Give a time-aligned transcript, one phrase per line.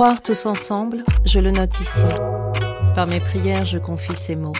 [0.00, 2.06] Croire tous ensemble, je le note ici.
[2.94, 4.54] Par mes prières, je confie ces mots.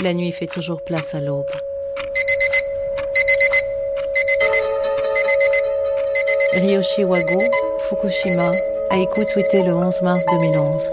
[0.00, 1.46] La nuit fait toujours place à l'aube.
[6.54, 7.40] Ryoshi Wago,
[7.88, 8.50] Fukushima,
[8.90, 10.90] a écouté le 11 mars 2011.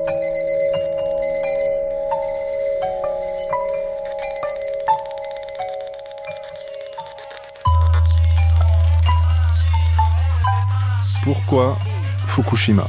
[11.23, 11.79] Pourquoi
[12.27, 12.87] Fukushima?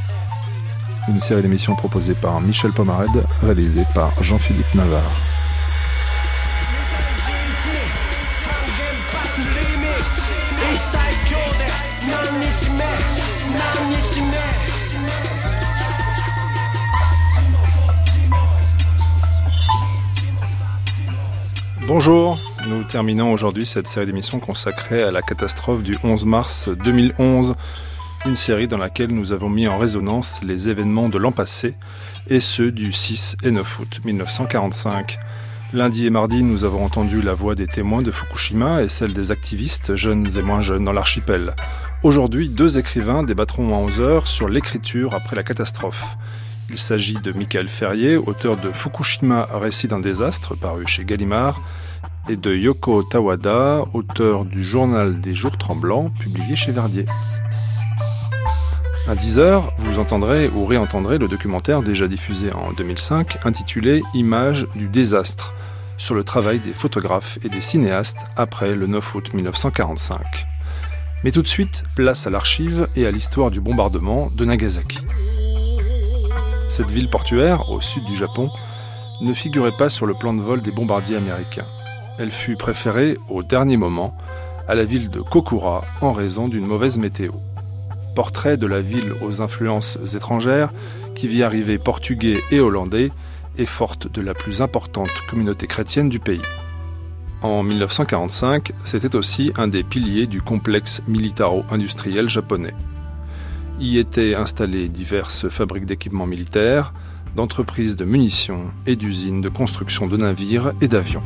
[1.10, 5.02] Une série d'émissions proposée par Michel Pomared, réalisée par Jean-Philippe Navarre.
[21.88, 22.38] Bonjour,
[22.68, 27.56] nous terminons aujourd'hui cette série d'émissions consacrée à la catastrophe du 11 mars 2011
[28.26, 31.74] une série dans laquelle nous avons mis en résonance les événements de l'an passé
[32.28, 35.18] et ceux du 6 et 9 août 1945.
[35.72, 39.30] Lundi et mardi, nous avons entendu la voix des témoins de Fukushima et celle des
[39.30, 41.54] activistes, jeunes et moins jeunes, dans l'archipel.
[42.02, 46.16] Aujourd'hui, deux écrivains débattront à 11 heures sur l'écriture après la catastrophe.
[46.68, 51.60] Il s'agit de Michael Ferrier, auteur de Fukushima, récit d'un désastre, paru chez Gallimard,
[52.28, 57.06] et de Yoko Tawada, auteur du Journal des jours tremblants, publié chez Verdier.
[59.08, 64.88] À 10h, vous entendrez ou réentendrez le documentaire déjà diffusé en 2005 intitulé Images du
[64.88, 65.54] désastre
[65.96, 70.46] sur le travail des photographes et des cinéastes après le 9 août 1945.
[71.24, 74.98] Mais tout de suite, place à l'archive et à l'histoire du bombardement de Nagasaki.
[76.68, 78.50] Cette ville portuaire, au sud du Japon,
[79.22, 81.66] ne figurait pas sur le plan de vol des bombardiers américains.
[82.18, 84.16] Elle fut préférée, au dernier moment,
[84.68, 87.32] à la ville de Kokura en raison d'une mauvaise météo
[88.14, 90.72] portrait de la ville aux influences étrangères,
[91.14, 93.10] qui vit arriver portugais et hollandais,
[93.58, 96.42] et forte de la plus importante communauté chrétienne du pays.
[97.42, 102.74] En 1945, c'était aussi un des piliers du complexe militaro-industriel japonais.
[103.80, 106.92] Y étaient installées diverses fabriques d'équipements militaires,
[107.34, 111.22] d'entreprises de munitions et d'usines de construction de navires et d'avions.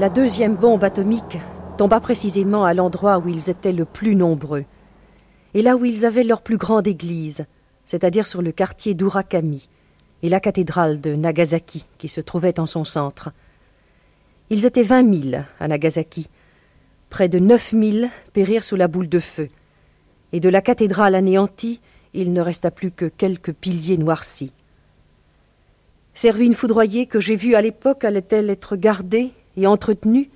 [0.00, 1.36] La deuxième bombe atomique
[1.76, 4.64] tomba précisément à l'endroit où ils étaient le plus nombreux,
[5.52, 7.44] et là où ils avaient leur plus grande église,
[7.84, 9.68] c'est-à-dire sur le quartier d'Urakami,
[10.22, 13.30] et la cathédrale de Nagasaki qui se trouvait en son centre.
[14.48, 16.30] Ils étaient vingt mille à Nagasaki.
[17.10, 19.50] Près de neuf mille périrent sous la boule de feu,
[20.32, 21.82] et de la cathédrale anéantie,
[22.14, 24.54] il ne resta plus que quelques piliers noircis.
[26.14, 30.30] Ces ruines foudroyées que j'ai vues à l'époque allaient-elles être gardées et entretenu,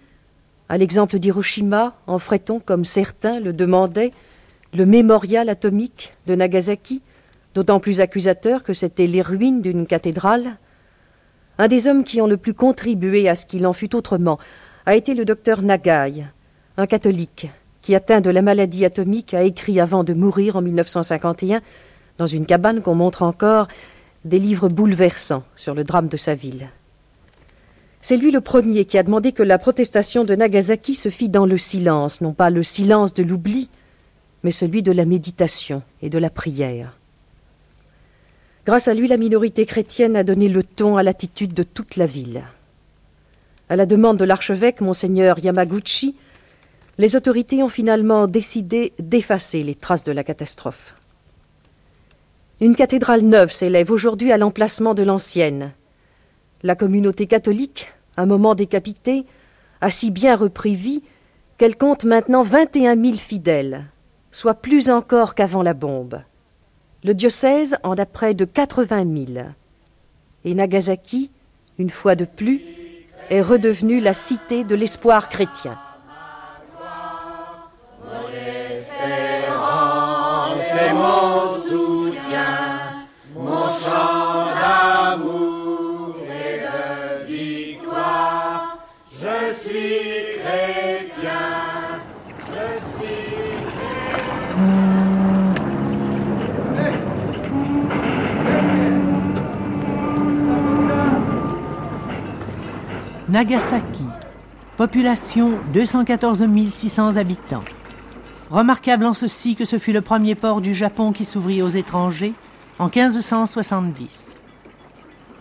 [0.68, 4.12] à l'exemple d'Hiroshima, en ferait-on, comme certains le demandaient,
[4.72, 7.02] le mémorial atomique de Nagasaki,
[7.54, 10.56] d'autant plus accusateur que c'étaient les ruines d'une cathédrale?
[11.58, 14.38] Un des hommes qui ont le plus contribué à ce qu'il en fût autrement
[14.86, 16.24] a été le docteur Nagai,
[16.76, 17.48] un catholique
[17.80, 21.60] qui, atteint de la maladie atomique, a écrit avant de mourir en 1951,
[22.18, 23.68] dans une cabane qu'on montre encore,
[24.24, 26.68] des livres bouleversants sur le drame de sa ville.
[28.06, 31.46] C'est lui le premier qui a demandé que la protestation de Nagasaki se fît dans
[31.46, 33.70] le silence, non pas le silence de l'oubli,
[34.42, 36.98] mais celui de la méditation et de la prière.
[38.66, 42.04] Grâce à lui, la minorité chrétienne a donné le ton à l'attitude de toute la
[42.04, 42.42] ville.
[43.70, 46.14] À la demande de l'archevêque, monseigneur Yamaguchi,
[46.98, 50.94] les autorités ont finalement décidé d'effacer les traces de la catastrophe.
[52.60, 55.72] Une cathédrale neuve s'élève aujourd'hui à l'emplacement de l'ancienne,
[56.62, 59.26] la communauté catholique, un moment décapitée,
[59.80, 61.02] a si bien repris vie
[61.58, 63.86] qu'elle compte maintenant vingt et un mille fidèles,
[64.32, 66.20] soit plus encore qu'avant la bombe.
[67.04, 69.54] Le diocèse en a près de quatre-vingt mille.
[70.44, 71.30] Et Nagasaki,
[71.78, 72.62] une fois de plus,
[73.30, 75.78] est redevenue la cité de l'espoir chrétien.
[103.34, 104.04] Nagasaki,
[104.76, 107.64] population 214 600 habitants.
[108.48, 112.34] Remarquable en ceci que ce fut le premier port du Japon qui s'ouvrit aux étrangers
[112.78, 114.36] en 1570.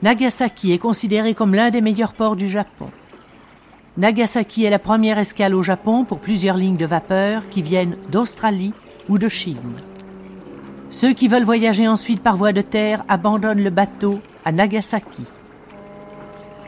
[0.01, 2.90] Nagasaki est considéré comme l'un des meilleurs ports du Japon.
[3.98, 8.74] Nagasaki est la première escale au Japon pour plusieurs lignes de vapeur qui viennent d'Australie
[9.07, 9.75] ou de Chine.
[10.89, 15.25] Ceux qui veulent voyager ensuite par voie de terre abandonnent le bateau à Nagasaki.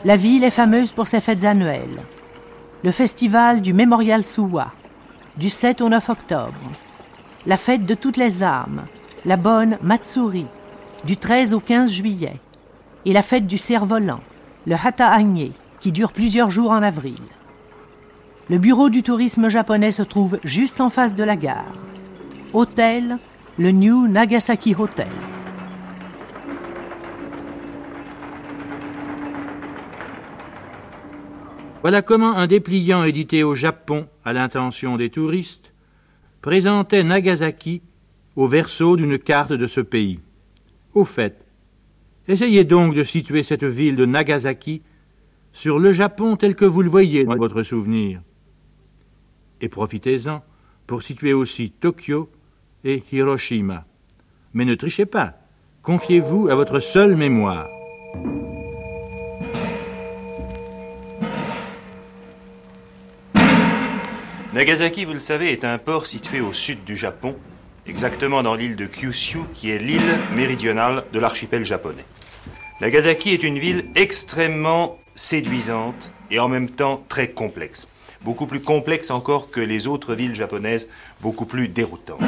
[0.06, 2.00] La ville est fameuse pour ses fêtes annuelles.
[2.84, 4.70] Le festival du Mémorial Suwa,
[5.36, 6.60] du 7 au 9 octobre.
[7.44, 8.84] La fête de toutes les armes,
[9.24, 10.46] la bonne Matsuri,
[11.02, 12.36] du 13 au 15 juillet.
[13.04, 14.20] Et la fête du cerf-volant,
[14.64, 15.18] le Hata
[15.80, 17.18] qui dure plusieurs jours en avril.
[18.48, 21.74] Le bureau du tourisme japonais se trouve juste en face de la gare.
[22.52, 23.18] Hôtel,
[23.58, 25.08] le New Nagasaki Hotel.
[31.86, 35.72] Voilà comment un dépliant édité au Japon à l'intention des touristes
[36.42, 37.80] présentait Nagasaki
[38.34, 40.18] au verso d'une carte de ce pays.
[40.94, 41.46] Au fait,
[42.26, 44.82] essayez donc de situer cette ville de Nagasaki
[45.52, 48.20] sur le Japon tel que vous le voyez dans votre souvenir.
[49.60, 50.42] Et profitez-en
[50.88, 52.28] pour situer aussi Tokyo
[52.82, 53.86] et Hiroshima.
[54.54, 55.34] Mais ne trichez pas,
[55.82, 57.68] confiez-vous à votre seule mémoire.
[64.56, 67.36] Nagasaki, vous le savez, est un port situé au sud du Japon,
[67.86, 72.06] exactement dans l'île de Kyushu, qui est l'île méridionale de l'archipel japonais.
[72.80, 77.92] Nagasaki est une ville extrêmement séduisante et en même temps très complexe.
[78.22, 80.88] Beaucoup plus complexe encore que les autres villes japonaises,
[81.20, 82.22] beaucoup plus déroutantes.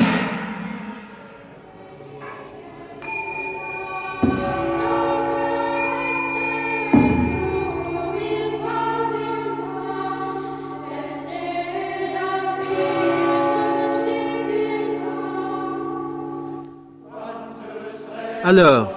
[18.51, 18.95] Alors,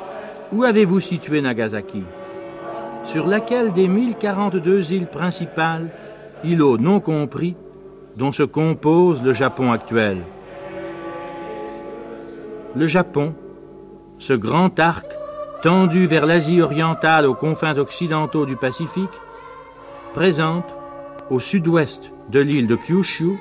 [0.54, 2.04] où avez-vous situé Nagasaki?
[3.04, 5.90] Sur laquelle des 1042 îles principales,
[6.46, 7.58] îlots non compris,
[8.16, 10.20] dont se compose le Japon actuel?
[12.78, 13.34] Le Japon,
[14.20, 15.12] ce grand arc
[15.62, 19.20] tendu vers l'Asie orientale aux confins occidentaux du Pacifique,
[20.14, 20.74] présente,
[21.30, 23.38] au sud-ouest de l'île de Kyushu,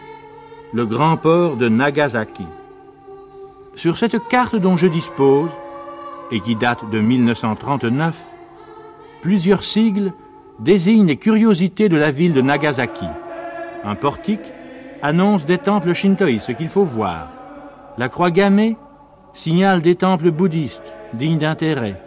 [0.72, 2.46] le grand port de Nagasaki.
[3.76, 5.50] Sur cette carte dont je dispose,
[6.30, 8.16] et qui date de 1939,
[9.22, 10.12] plusieurs sigles
[10.58, 13.06] désignent les curiosités de la ville de Nagasaki.
[13.84, 14.52] Un portique
[15.02, 17.28] annonce des temples shintoïs, ce qu'il faut voir.
[17.98, 18.76] La croix gammée
[19.32, 22.00] signale des temples bouddhistes, dignes d'intérêt.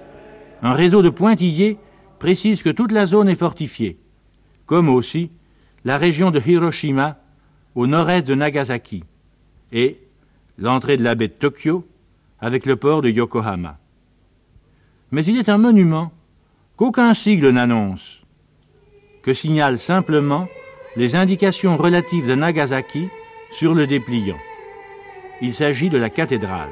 [0.61, 1.77] Un réseau de pointillés
[2.19, 3.97] précise que toute la zone est fortifiée,
[4.65, 5.31] comme aussi
[5.83, 7.17] la région de Hiroshima
[7.75, 9.03] au nord-est de Nagasaki,
[9.71, 9.99] et
[10.57, 11.85] l'entrée de la baie de Tokyo
[12.39, 13.77] avec le port de Yokohama
[15.13, 16.11] mais il est un monument
[16.75, 18.23] qu'aucun sigle n'annonce,
[19.21, 20.47] que signalent simplement
[20.95, 23.09] les indications relatives à Nagasaki
[23.51, 24.39] sur le dépliant.
[25.39, 26.71] Il s'agit de la cathédrale.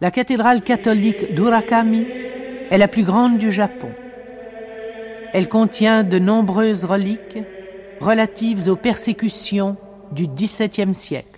[0.00, 2.06] La cathédrale catholique d'Urakami
[2.70, 3.90] est la plus grande du Japon.
[5.32, 7.38] Elle contient de nombreuses reliques
[8.00, 9.76] relatives aux persécutions
[10.10, 11.31] du XVIIe siècle.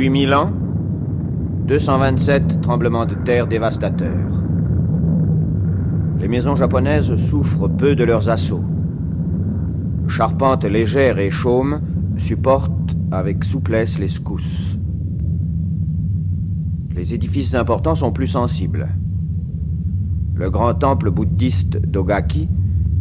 [0.00, 0.50] Depuis mille ans,
[1.66, 4.32] 227 tremblements de terre dévastateurs.
[6.18, 8.64] Les maisons japonaises souffrent peu de leurs assauts.
[10.08, 11.82] Charpentes légères et chaumes
[12.16, 14.78] supportent avec souplesse les secousses.
[16.96, 18.88] les édifices importants sont plus sensibles.
[20.34, 22.48] Le grand temple bouddhiste d'Ogaki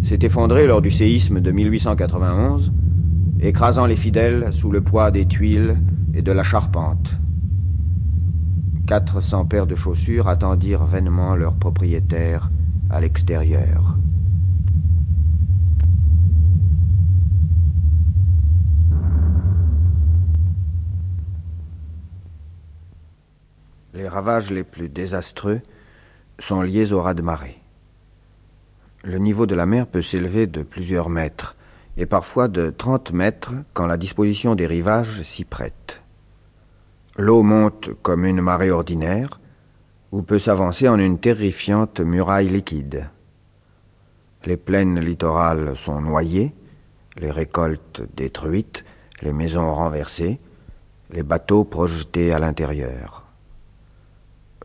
[0.01, 2.73] s'est effondré lors du séisme de 1891,
[3.39, 5.77] écrasant les fidèles sous le poids des tuiles
[6.13, 7.11] et de la charpente.
[8.87, 12.49] 400 paires de chaussures attendirent vainement leur propriétaire
[12.89, 13.97] à l'extérieur.
[23.93, 25.61] Les ravages les plus désastreux
[26.39, 27.59] sont liés au raz-de-marée.
[29.03, 31.55] Le niveau de la mer peut s'élever de plusieurs mètres
[31.99, 36.01] et parfois de 30 mètres quand la disposition des rivages s'y prête.
[37.17, 39.41] L'eau monte comme une marée ordinaire
[40.13, 43.09] ou peut s'avancer en une terrifiante muraille liquide.
[44.45, 46.55] Les plaines littorales sont noyées,
[47.17, 48.85] les récoltes détruites,
[49.21, 50.39] les maisons renversées,
[51.11, 53.25] les bateaux projetés à l'intérieur.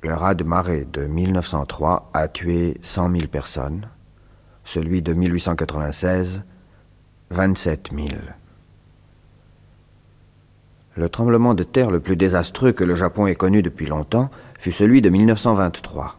[0.03, 3.89] Le raz-de-marée de 1903 a tué 100 000 personnes,
[4.63, 6.45] celui de 1896,
[7.35, 8.09] 27 000.
[10.97, 14.71] Le tremblement de terre le plus désastreux que le Japon ait connu depuis longtemps fut
[14.71, 16.17] celui de 1923.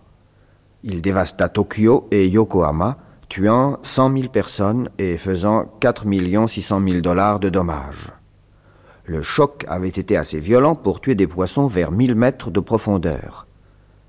[0.84, 2.98] Il dévasta Tokyo et Yokohama,
[3.30, 6.04] tuant 100 000 personnes et faisant 4
[6.48, 8.12] 600 000 dollars de dommages.
[9.06, 13.48] Le choc avait été assez violent pour tuer des poissons vers 1000 mètres de profondeur.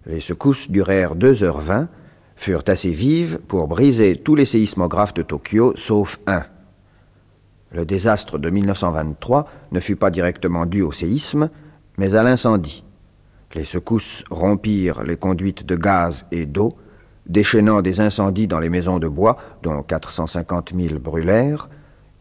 [0.06, 1.86] Les secousses durèrent 2h20,
[2.34, 6.42] furent assez vives pour briser tous les séismographes de Tokyo sauf un.
[7.72, 11.50] Le désastre de 1923 ne fut pas directement dû au séisme,
[11.98, 12.84] mais à l'incendie.
[13.54, 16.76] Les secousses rompirent les conduites de gaz et d'eau,
[17.26, 21.68] déchaînant des incendies dans les maisons de bois, dont 450 000 brûlèrent,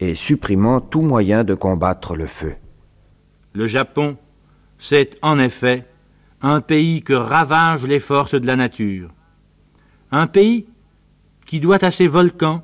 [0.00, 2.54] et supprimant tout moyen de combattre le feu.
[3.54, 4.16] Le Japon,
[4.78, 5.86] c'est en effet
[6.42, 9.10] un pays que ravagent les forces de la nature.
[10.10, 10.66] Un pays
[11.46, 12.62] qui doit à ses volcans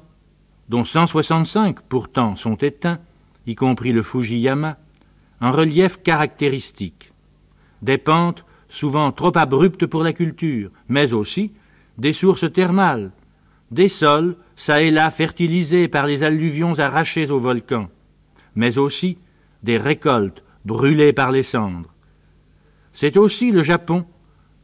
[0.73, 2.99] dont 165 pourtant sont éteints,
[3.47, 4.79] y compris le Fujiyama,
[5.43, 7.13] un relief caractéristique.
[7.83, 11.53] Des pentes souvent trop abruptes pour la culture, mais aussi
[11.99, 13.13] des sources thermales,
[13.71, 17.91] des sols ça et là fertilisés par les alluvions arrachées au volcan,
[18.55, 19.19] mais aussi
[19.63, 21.93] des récoltes brûlées par les cendres.
[22.95, 24.07] C'est aussi le Japon,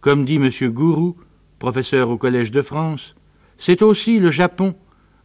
[0.01, 0.49] comme dit M.
[0.73, 1.19] Gourou,
[1.59, 3.15] professeur au Collège de France,
[3.59, 4.75] c'est aussi le Japon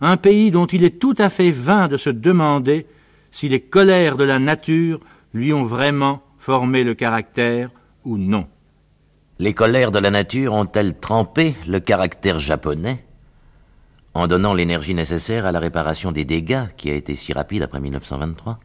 [0.04, 2.86] un pays dont il est tout à fait vain de se demander
[3.32, 5.00] si les colères de la nature
[5.34, 7.70] lui ont vraiment formé le caractère
[8.04, 8.48] ou non.
[9.40, 13.04] Les colères de la nature ont-elles trempé le caractère japonais
[14.14, 17.80] en donnant l'énergie nécessaire à la réparation des dégâts qui a été si rapide après
[17.80, 18.60] 1923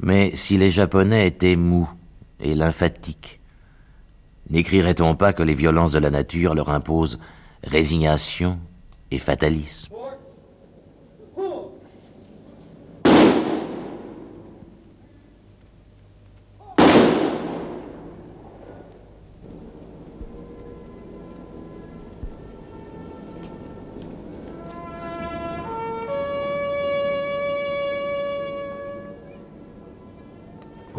[0.00, 1.88] Mais si les Japonais étaient mous
[2.40, 3.40] et lymphatiques,
[4.50, 7.18] n'écrirait-on pas que les violences de la nature leur imposent
[7.64, 8.58] résignation
[9.10, 9.91] et fatalisme?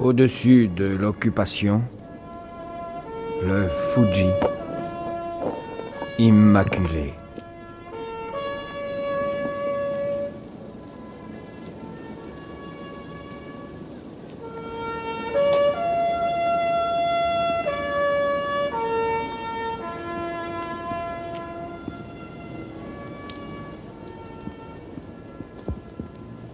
[0.04, 1.82] Au-dessus de l'occupation,
[3.42, 4.32] le Fuji,
[6.20, 7.14] immaculé.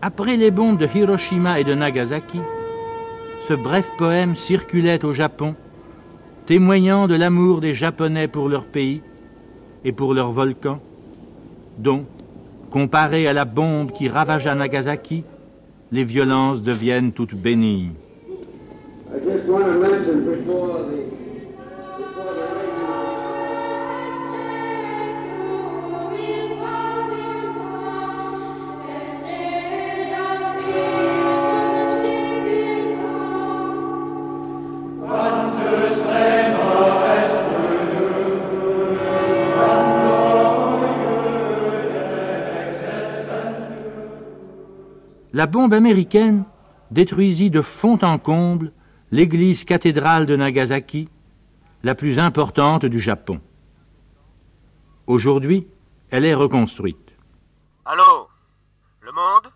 [0.03, 2.39] Après les bombes de Hiroshima et de Nagasaki,
[3.49, 5.55] ce bref poème circulait au Japon,
[6.45, 9.01] témoignant de l'amour des Japonais pour leur pays
[9.83, 10.79] et pour leurs volcans,
[11.79, 12.05] dont,
[12.69, 15.23] comparé à la bombe qui ravagea Nagasaki,
[15.91, 17.93] les violences deviennent toutes bénignes.
[45.39, 46.43] La bombe américaine
[46.91, 48.73] détruisit de fond en comble
[49.09, 51.07] l'église cathédrale de Nagasaki,
[51.81, 53.39] la plus importante du Japon.
[55.07, 55.65] Aujourd'hui,
[56.11, 57.15] elle est reconstruite.
[57.85, 58.27] Allô?
[58.99, 59.49] Le monde?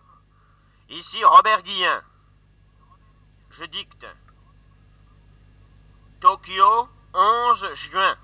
[0.90, 2.02] Ici Robert Guillain.
[3.60, 4.08] Je dicte.
[6.22, 8.16] Tokyo, 11 juin.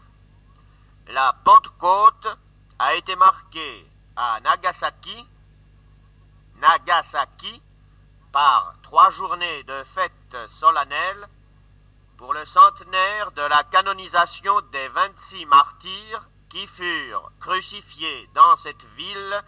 [1.14, 2.38] La Pentecôte
[2.80, 3.86] a été marquée
[4.16, 5.26] à Nagasaki,
[6.60, 7.62] Nagasaki,
[8.32, 11.28] par trois journées de fêtes solennelles
[12.18, 19.42] pour le centenaire de la canonisation des 26 martyrs qui furent crucifiés dans cette ville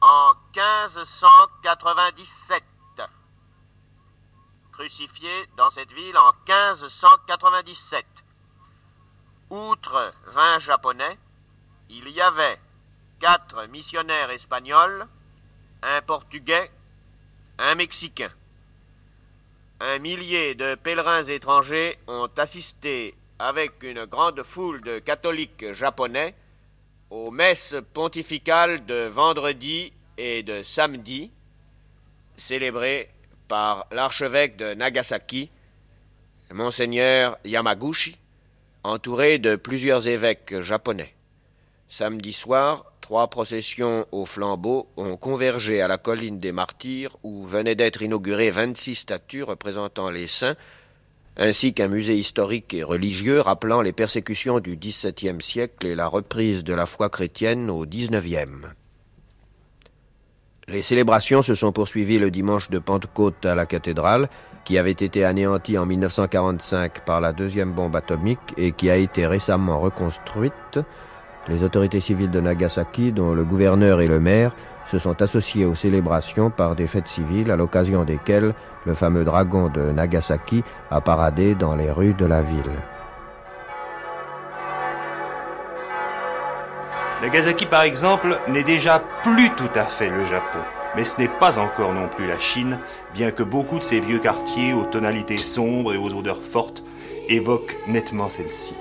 [0.00, 2.62] en 1597.
[4.72, 8.04] Crucifiés dans cette ville en 1597.
[9.50, 11.18] Outre 20 Japonais,
[11.88, 12.60] il y avait
[13.20, 15.06] quatre missionnaires espagnols,
[15.82, 16.70] un Portugais,
[17.58, 18.30] un Mexicain.
[19.80, 26.34] Un millier de pèlerins étrangers ont assisté avec une grande foule de catholiques japonais
[27.10, 31.30] aux messes pontificales de vendredi et de samedi,
[32.36, 33.10] célébrées
[33.48, 35.50] par l'archevêque de Nagasaki,
[36.52, 38.16] monseigneur Yamaguchi,
[38.84, 41.14] entouré de plusieurs évêques japonais.
[41.94, 47.74] Samedi soir, trois processions au flambeau ont convergé à la colline des martyrs où venaient
[47.74, 50.56] d'être inaugurées 26 statues représentant les saints,
[51.36, 56.64] ainsi qu'un musée historique et religieux rappelant les persécutions du XVIIe siècle et la reprise
[56.64, 58.72] de la foi chrétienne au XIXe.
[60.68, 64.30] Les célébrations se sont poursuivies le dimanche de Pentecôte à la cathédrale,
[64.64, 69.26] qui avait été anéantie en 1945 par la deuxième bombe atomique et qui a été
[69.26, 70.78] récemment reconstruite
[71.48, 74.54] les autorités civiles de Nagasaki, dont le gouverneur et le maire,
[74.90, 79.68] se sont associés aux célébrations par des fêtes civiles à l'occasion desquelles le fameux dragon
[79.68, 82.72] de Nagasaki a paradé dans les rues de la ville.
[87.22, 90.58] Nagasaki, par exemple, n'est déjà plus tout à fait le Japon.
[90.96, 92.78] Mais ce n'est pas encore non plus la Chine,
[93.14, 96.84] bien que beaucoup de ces vieux quartiers aux tonalités sombres et aux odeurs fortes
[97.28, 98.74] évoquent nettement celle-ci.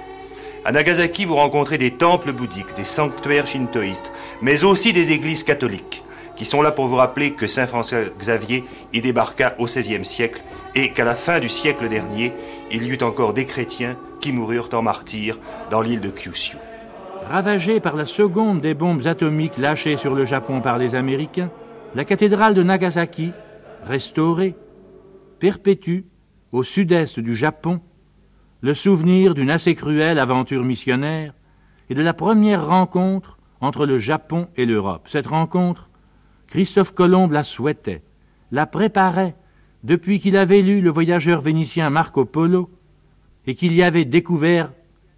[0.64, 6.04] À Nagasaki, vous rencontrez des temples bouddhiques, des sanctuaires shintoïstes, mais aussi des églises catholiques,
[6.36, 10.44] qui sont là pour vous rappeler que Saint François Xavier y débarqua au XVIe siècle
[10.76, 12.32] et qu'à la fin du siècle dernier,
[12.70, 15.40] il y eut encore des chrétiens qui moururent en martyrs
[15.72, 16.58] dans l'île de Kyushu.
[17.28, 21.50] Ravagée par la seconde des bombes atomiques lâchées sur le Japon par les Américains,
[21.96, 23.32] la cathédrale de Nagasaki,
[23.84, 24.56] restaurée,
[25.40, 26.02] perpétue,
[26.52, 27.82] au sud-est du Japon,
[28.62, 31.34] le souvenir d'une assez cruelle aventure missionnaire
[31.90, 35.08] et de la première rencontre entre le Japon et l'Europe.
[35.08, 35.90] Cette rencontre,
[36.48, 38.04] Christophe Colomb la souhaitait,
[38.52, 39.36] la préparait
[39.84, 42.70] depuis qu'il avait lu le voyageur vénitien Marco Polo
[43.48, 44.72] et qu'il y avait découvert,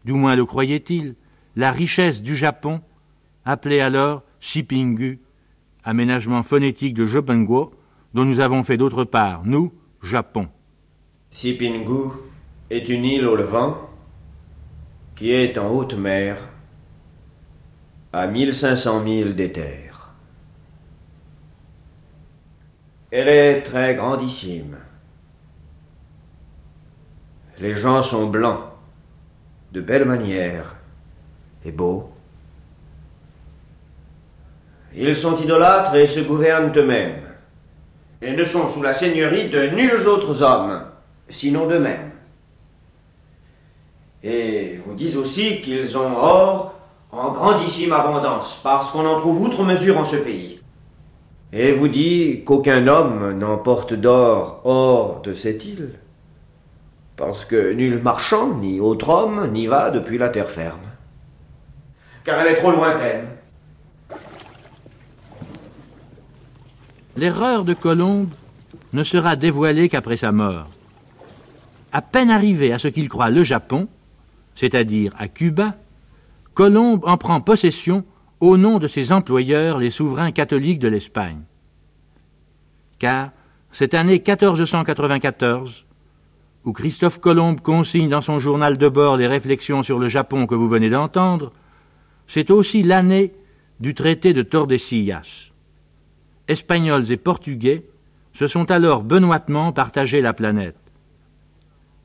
[0.06, 1.16] du moins le croyait-il,
[1.56, 2.82] la richesse du Japon,
[3.46, 5.20] appelée alors Shipingu,
[5.84, 7.74] aménagement phonétique de Jobenguo,
[8.14, 10.48] dont nous avons fait d'autre part, nous, Japon.
[11.32, 12.12] Shipingu
[12.70, 13.90] est une île au Levant
[15.16, 16.38] qui est en haute mer
[18.12, 20.14] à 1500 milles d'éther.
[23.12, 24.78] Elle est très grandissime.
[27.60, 28.64] Les gens sont blancs,
[29.72, 30.76] de belles manières
[31.64, 32.12] et beaux.
[34.96, 37.24] Ils sont idolâtres et se gouvernent eux-mêmes,
[38.22, 40.86] et ne sont sous la seigneurie de nuls autres hommes,
[41.30, 42.13] sinon d'eux-mêmes.
[44.24, 46.74] Et vous disent aussi qu'ils ont or
[47.12, 50.62] en grandissime abondance, parce qu'on en trouve outre mesure en ce pays.
[51.52, 56.00] Et vous dit qu'aucun homme n'emporte d'or hors de cette île,
[57.16, 60.80] parce que nul marchand, ni autre homme, n'y va depuis la terre ferme,
[62.24, 63.28] car elle est trop lointaine.
[67.16, 68.30] L'erreur de Colombe
[68.94, 70.70] ne sera dévoilée qu'après sa mort.
[71.92, 73.88] À peine arrivé à ce qu'il croit le Japon,
[74.56, 75.76] c'est-à-dire à Cuba,
[76.54, 78.06] Colombe en prend possession
[78.40, 81.42] au nom de ses employeurs, les souverains catholiques de l'Espagne.
[83.00, 83.32] Car
[83.72, 85.86] cette année 1494,
[86.66, 90.56] où Christophe Colomb consigne dans son journal de bord les réflexions sur le Japon que
[90.56, 91.52] vous venez d'entendre,
[92.28, 93.34] c'est aussi l'année
[93.80, 95.52] du traité de Tordesillas.
[96.48, 97.86] Espagnols et Portugais
[98.34, 100.78] se sont alors benoîtement partagé la planète.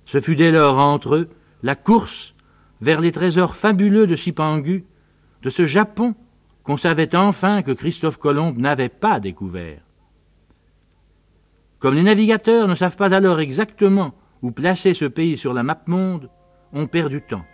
[0.05, 1.29] Ce fut dès lors entre eux
[1.63, 2.35] la course
[2.81, 4.85] vers les trésors fabuleux de Sipangu,
[5.43, 6.15] de ce Japon
[6.63, 9.81] qu'on savait enfin que Christophe Colomb n'avait pas découvert.
[11.79, 14.13] Comme les navigateurs ne savent pas alors exactement
[14.43, 16.29] où placer ce pays sur la map monde,
[16.73, 17.45] on perd du temps.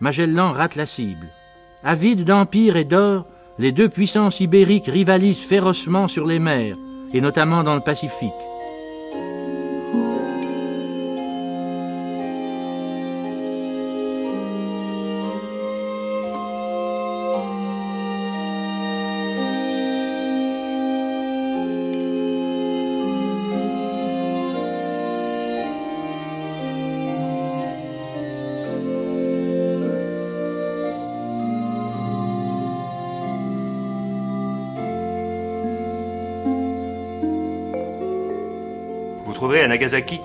[0.00, 1.28] Magellan rate la cible.
[1.84, 3.26] Avide d'empire et d'or,
[3.58, 6.76] les deux puissances ibériques rivalisent férocement sur les mers,
[7.12, 8.32] et notamment dans le Pacifique.
[39.42, 40.20] Trouverez à Nagasaki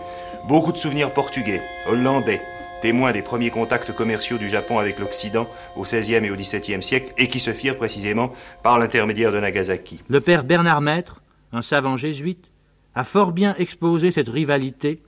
[0.48, 2.40] beaucoup de souvenirs portugais, hollandais,
[2.84, 7.14] témoins des premiers contacts commerciaux du Japon avec l'Occident au XVIe et au XVIIe siècle,
[7.18, 10.02] et qui se firent précisément par l'intermédiaire de Nagasaki.
[10.08, 12.52] Le père Bernard Maître, un savant jésuite,
[12.94, 15.02] a fort bien exposé cette rivalité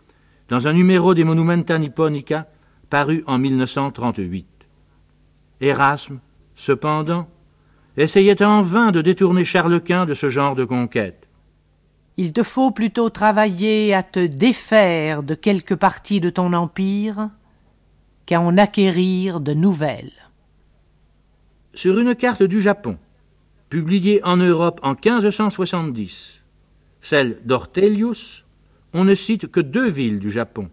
[0.48, 2.48] dans un numéro des Monumenta Nipponica
[2.90, 4.48] paru en 1938.
[5.62, 6.18] Erasme,
[6.56, 7.30] cependant,
[7.96, 11.29] essayait en vain de détourner Charles Quint de ce genre de conquête.
[12.22, 17.30] Il te faut plutôt travailler à te défaire de quelques parties de ton empire
[18.26, 20.12] qu'à en acquérir de nouvelles.
[21.74, 22.98] Sur une carte du Japon,
[23.70, 26.42] publiée en Europe en 1570,
[27.00, 28.44] celle d'Ortelius,
[28.94, 30.70] on ne cite que deux villes du Japon.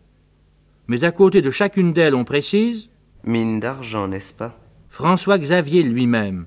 [0.89, 2.89] Mais à côté de chacune d'elles, on précise
[3.23, 4.59] Mine d'argent, n'est-ce pas?
[4.89, 6.47] François Xavier lui-même,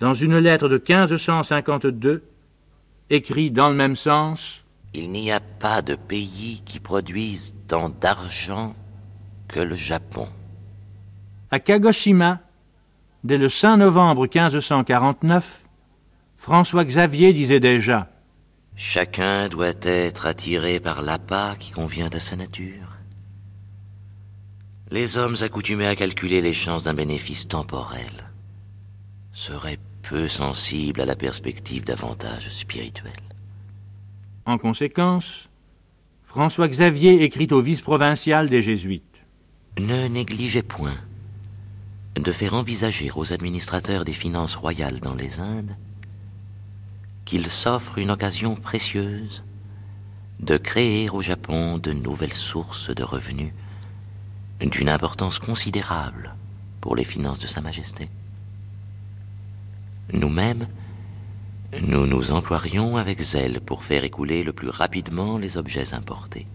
[0.00, 2.22] dans une lettre de 1552,
[3.10, 4.64] écrit dans le même sens
[4.94, 8.74] Il n'y a pas de pays qui produise tant d'argent
[9.48, 10.28] que le Japon.
[11.50, 12.40] À Kagoshima,
[13.22, 15.64] dès le 5 novembre 1549,
[16.36, 18.10] François Xavier disait déjà
[18.76, 22.98] Chacun doit être attiré par l'appât qui convient à sa nature.
[24.90, 28.30] Les hommes accoutumés à calculer les chances d'un bénéfice temporel
[29.32, 33.12] seraient peu sensibles à la perspective d'avantages spirituels.
[34.44, 35.48] En conséquence,
[36.26, 39.02] François Xavier écrit au vice-provincial des Jésuites.
[39.78, 40.98] Ne négligez point
[42.16, 45.76] de faire envisager aux administrateurs des finances royales dans les Indes
[47.24, 49.42] qu'il s'offre une occasion précieuse
[50.40, 53.52] de créer au Japon de nouvelles sources de revenus
[54.60, 56.34] d'une importance considérable
[56.80, 58.08] pour les finances de Sa Majesté.
[60.12, 60.66] Nous-mêmes,
[61.88, 66.46] nous nous emploierions avec zèle pour faire écouler le plus rapidement les objets importés.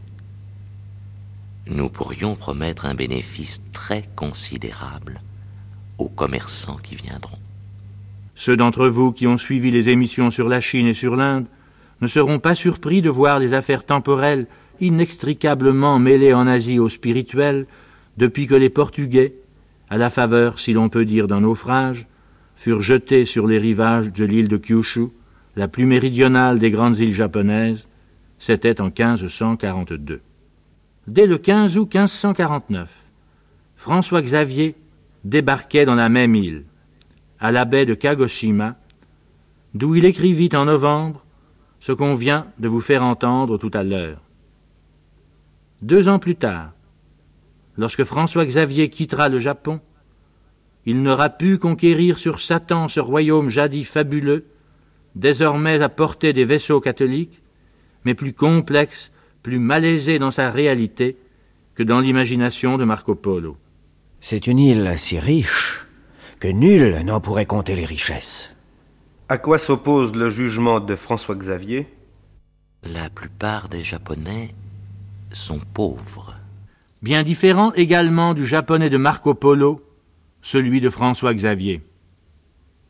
[1.67, 5.21] Nous pourrions promettre un bénéfice très considérable
[5.97, 7.37] aux commerçants qui viendront.
[8.35, 11.45] Ceux d'entre vous qui ont suivi les émissions sur la Chine et sur l'Inde
[12.01, 14.47] ne seront pas surpris de voir les affaires temporelles
[14.79, 17.65] inextricablement mêlées en Asie au spirituel
[18.17, 19.35] depuis que les Portugais,
[19.89, 22.07] à la faveur, si l'on peut dire, d'un naufrage,
[22.59, 25.07] furent jetés sur les rivages de l'île de Kyushu,
[25.55, 27.87] la plus méridionale des grandes îles japonaises,
[28.37, 30.19] c'était en 1542.
[31.07, 32.89] Dès le 15 août 1549,
[33.77, 34.75] François Xavier
[35.23, 36.65] débarquait dans la même île
[37.39, 38.75] à la baie de Kagoshima,
[39.73, 41.23] d'où il écrivit en novembre
[41.79, 44.19] ce qu'on vient de vous faire entendre tout à l'heure.
[45.81, 46.73] Deux ans plus tard,
[47.77, 49.79] lorsque François Xavier quittera le Japon,
[50.85, 54.45] il n'aura pu conquérir sur Satan ce royaume jadis fabuleux,
[55.15, 57.41] désormais à portée des vaisseaux catholiques,
[58.05, 59.11] mais plus complexe,
[59.43, 61.17] plus malaisé dans sa réalité
[61.75, 63.57] que dans l'imagination de Marco Polo.
[64.19, 65.85] C'est une île si riche
[66.39, 68.55] que nul n'en pourrait compter les richesses.
[69.27, 71.87] À quoi s'oppose le jugement de François Xavier
[72.93, 74.55] La plupart des Japonais
[75.31, 76.35] sont pauvres.
[77.01, 79.81] Bien différent également du japonais de Marco Polo,
[80.41, 81.81] celui de François Xavier.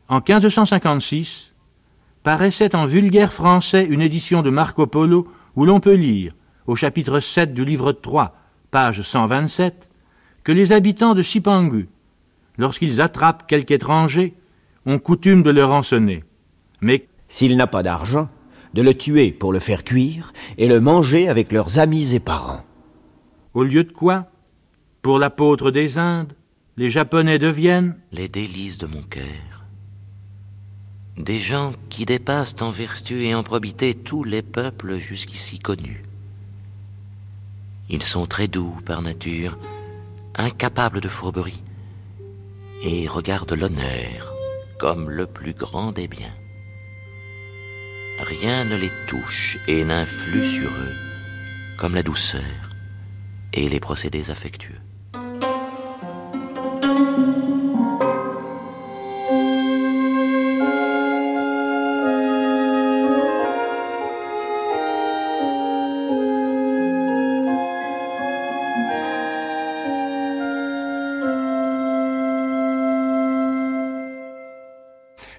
[0.08, 1.52] En 1556,
[2.22, 6.34] paraissait en vulgaire français une édition de Marco Polo où l'on peut lire,
[6.66, 8.36] au chapitre 7 du livre 3,
[8.70, 9.88] page 127,
[10.44, 11.88] que les habitants de Sipangu,
[12.58, 14.34] lorsqu'ils attrapent quelque étranger,
[14.86, 16.24] ont coutume de le rançonner.
[16.80, 18.28] Mais s'il n'a pas d'argent,
[18.74, 22.64] de le tuer pour le faire cuire et le manger avec leurs amis et parents.
[23.54, 24.26] Au lieu de quoi,
[25.02, 26.34] pour l'apôtre des Indes,
[26.76, 29.64] les Japonais deviennent les délices de mon cœur.
[31.16, 36.04] Des gens qui dépassent en vertu et en probité tous les peuples jusqu'ici connus.
[37.88, 39.58] Ils sont très doux par nature,
[40.36, 41.62] incapables de fourberie,
[42.82, 44.32] et regardent l'honneur
[44.78, 46.34] comme le plus grand des biens.
[48.20, 50.94] Rien ne les touche et n'influe sur eux
[51.78, 52.42] comme la douceur
[53.52, 54.79] et les procédés affectueux.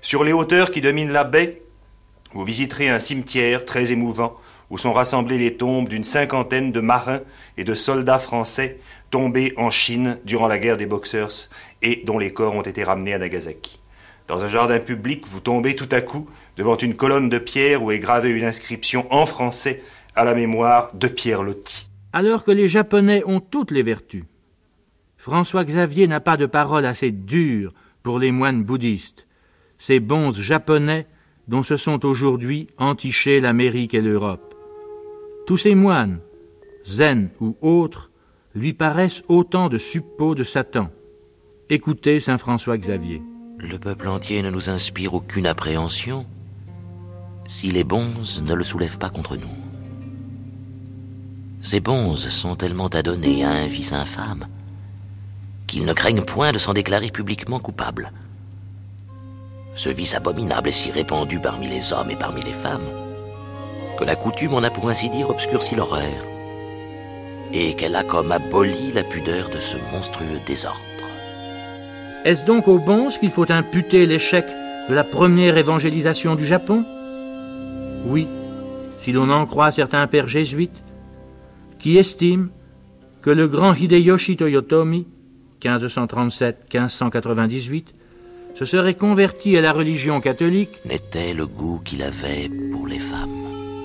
[0.04, 1.62] Sur les hauteurs qui dominent la baie,
[2.34, 4.36] vous visiterez un cimetière très émouvant
[4.72, 7.20] où sont rassemblées les tombes d'une cinquantaine de marins
[7.56, 8.80] et de soldats français
[9.12, 11.50] tombés en Chine durant la guerre des Boxers
[11.84, 13.80] et dont les corps ont été ramenés à Nagasaki.
[14.28, 17.92] Dans un jardin public, vous tombez tout à coup devant une colonne de pierre où
[17.92, 19.84] est gravée une inscription en français
[20.16, 21.90] à la mémoire de Pierre Loti.
[22.12, 24.24] Alors que les Japonais ont toutes les vertus,
[25.18, 29.28] François Xavier n'a pas de parole assez dure pour les moines bouddhistes,
[29.82, 31.08] ces bons Japonais
[31.48, 34.54] dont se sont aujourd'hui entichés l'Amérique et l'Europe.
[35.48, 36.20] Tous ces moines,
[36.86, 38.12] zen ou autres,
[38.54, 40.91] lui paraissent autant de suppôts de Satan.
[41.72, 43.24] Écoutez Saint François Xavier.
[43.58, 46.28] Le peuple entier ne nous inspire aucune appréhension
[47.48, 49.58] si les bonzes ne le soulèvent pas contre nous.
[51.63, 54.46] Ces bonzes sont tellement adonnés à un vice infâme
[55.65, 58.12] qu'ils ne craignent point de s'en déclarer publiquement coupables.
[59.73, 62.88] Ce vice abominable est si répandu parmi les hommes et parmi les femmes
[63.97, 66.23] que la coutume en a pour ainsi dire obscurci l'horaire
[67.53, 70.79] et qu'elle a comme aboli la pudeur de ce monstrueux désordre.
[72.25, 74.45] Est-ce donc aux bonzes qu'il faut imputer l'échec
[74.89, 76.86] de la première évangélisation du Japon?
[78.07, 78.27] Oui,
[78.99, 80.84] si l'on en croit certains pères jésuites,
[81.79, 82.47] qui estiment
[83.21, 85.07] que le grand Hideyoshi Toyotomi,
[85.62, 87.86] 1537-1598,
[88.56, 93.30] se serait converti à la religion catholique, n'était le goût qu'il avait pour les femmes.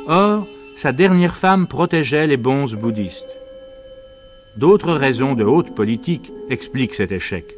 [0.06, 3.36] Or, sa dernière femme protégeait les bonzes bouddhistes.
[4.56, 7.56] D'autres raisons de haute politique expliquent cet échec.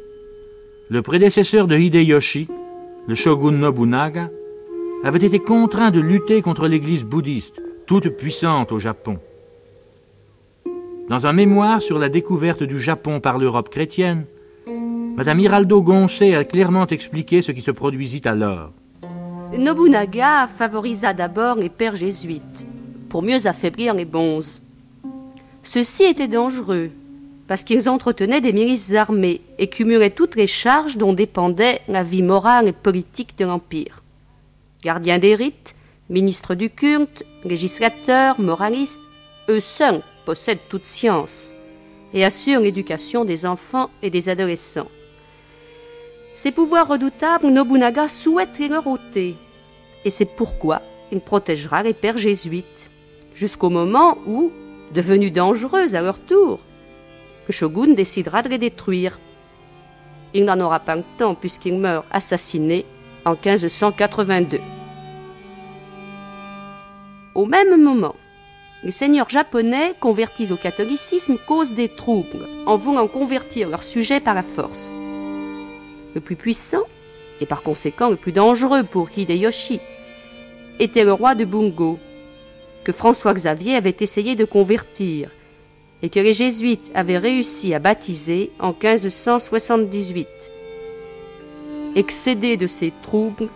[0.89, 2.47] Le prédécesseur de Hideyoshi,
[3.07, 4.29] le shogun Nobunaga,
[5.03, 9.19] avait été contraint de lutter contre l'Église bouddhiste, toute puissante au Japon.
[11.09, 14.25] Dans un mémoire sur la découverte du Japon par l'Europe chrétienne,
[15.19, 18.71] Madame Hiraldo Goncé a clairement expliqué ce qui se produisit alors.
[19.51, 22.65] Nobunaga favorisa d'abord les pères jésuites,
[23.09, 24.61] pour mieux affaiblir les bonzes.
[25.61, 26.91] Ceux-ci étaient dangereux,
[27.49, 32.23] parce qu'ils entretenaient des milices armées et cumulaient toutes les charges dont dépendait la vie
[32.23, 34.01] morale et politique de l'Empire.
[34.83, 35.75] Gardiens des rites,
[36.09, 39.01] ministres du culte, législateurs, moralistes,
[39.49, 41.53] eux seuls possèdent toute science
[42.13, 44.87] et assurent l'éducation des enfants et des adolescents.
[46.41, 49.35] Ces pouvoirs redoutables, Nobunaga souhaite les leur ôter,
[50.05, 52.89] et c'est pourquoi il protégera les pères jésuites,
[53.33, 54.49] jusqu'au moment où,
[54.93, 56.61] devenus dangereux à leur tour,
[57.45, 59.19] le shogun décidera de les détruire.
[60.33, 62.85] Il n'en aura pas le temps puisqu'il meurt assassiné
[63.25, 64.61] en 1582.
[67.35, 68.15] Au même moment,
[68.85, 74.35] les seigneurs japonais convertis au catholicisme causent des troubles en voulant convertir leurs sujets par
[74.35, 74.93] la force.
[76.15, 76.83] Le plus puissant,
[77.41, 79.79] et par conséquent le plus dangereux pour Hideyoshi,
[80.79, 81.99] était le roi de Bungo,
[82.83, 85.29] que François Xavier avait essayé de convertir
[86.01, 90.27] et que les jésuites avaient réussi à baptiser en 1578.
[91.95, 93.49] Excédé de ces troubles,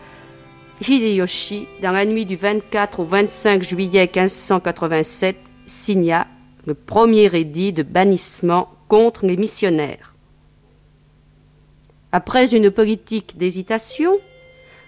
[0.82, 6.28] Hideyoshi, dans la nuit du 24 au 25 juillet 1587, signa
[6.66, 10.13] le premier édit de bannissement contre les missionnaires.
[12.16, 14.20] Après une politique d'hésitation,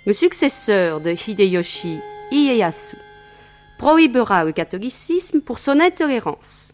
[0.05, 1.97] le successeur de Hideyoshi,
[2.31, 2.97] Ieyasu,
[3.79, 6.71] prohibera le catholicisme pour son intolérance.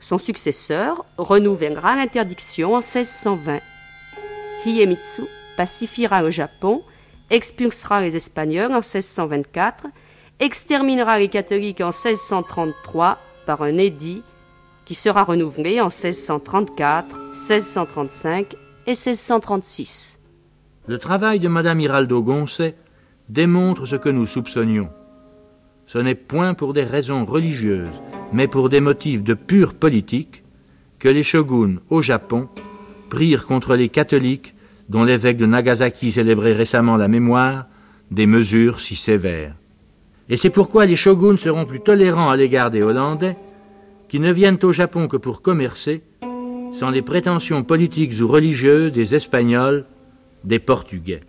[0.00, 3.60] Son successeur renouvellera l'interdiction en 1620.
[4.64, 5.24] Hiyemitsu
[5.58, 6.82] pacifiera le Japon,
[7.28, 9.88] expulsera les Espagnols en 1624,
[10.40, 14.22] exterminera les catholiques en 1633 par un édit
[14.86, 17.18] qui sera renouvelé en 1634,
[17.50, 20.20] 1635 et 1636.
[20.86, 22.76] Le travail de Madame Hiraldo Goncet
[23.28, 24.88] démontre ce que nous soupçonnions.
[25.86, 28.00] Ce n'est point pour des raisons religieuses,
[28.32, 30.44] mais pour des motifs de pure politique,
[31.00, 32.48] que les shoguns au Japon
[33.10, 34.54] prirent contre les catholiques,
[34.88, 37.66] dont l'évêque de Nagasaki célébrait récemment la mémoire,
[38.12, 39.54] des mesures si sévères.
[40.28, 43.36] Et c'est pourquoi les shoguns seront plus tolérants à l'égard des Hollandais,
[44.08, 46.02] qui ne viennent au Japon que pour commercer,
[46.72, 49.84] sans les prétentions politiques ou religieuses des Espagnols,
[50.44, 51.20] des Portugais.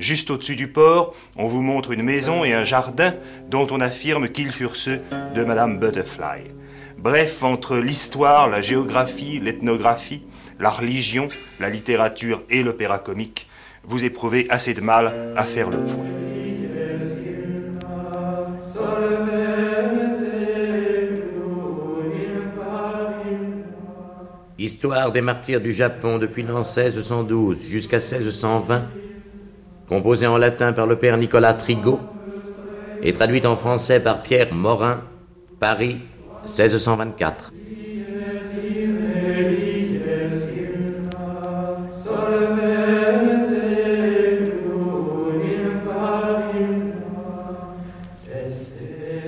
[0.00, 3.14] Juste au-dessus du port, on vous montre une maison et un jardin
[3.50, 5.02] dont on affirme qu'ils furent ceux
[5.34, 6.44] de Madame Butterfly.
[6.96, 10.22] Bref, entre l'histoire, la géographie, l'ethnographie,
[10.58, 11.28] la religion,
[11.60, 13.46] la littérature et l'opéra comique,
[13.84, 16.06] vous éprouvez assez de mal à faire le point.
[24.58, 28.88] Histoire des martyrs du Japon depuis l'an 1612 jusqu'à 1620,
[29.90, 31.98] composée en latin par le père Nicolas Trigot
[33.02, 35.02] et traduite en français par Pierre Morin,
[35.58, 36.00] Paris,
[36.44, 37.52] 1624.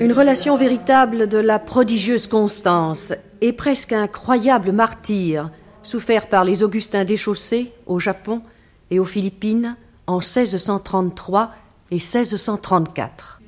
[0.01, 5.51] Une relation véritable de la prodigieuse Constance et presque incroyable martyr
[5.83, 8.43] souffert par les Augustins déchaussés au Japon
[8.93, 9.75] et aux Philippines
[10.07, 11.51] en 1633
[11.91, 13.41] et 1634.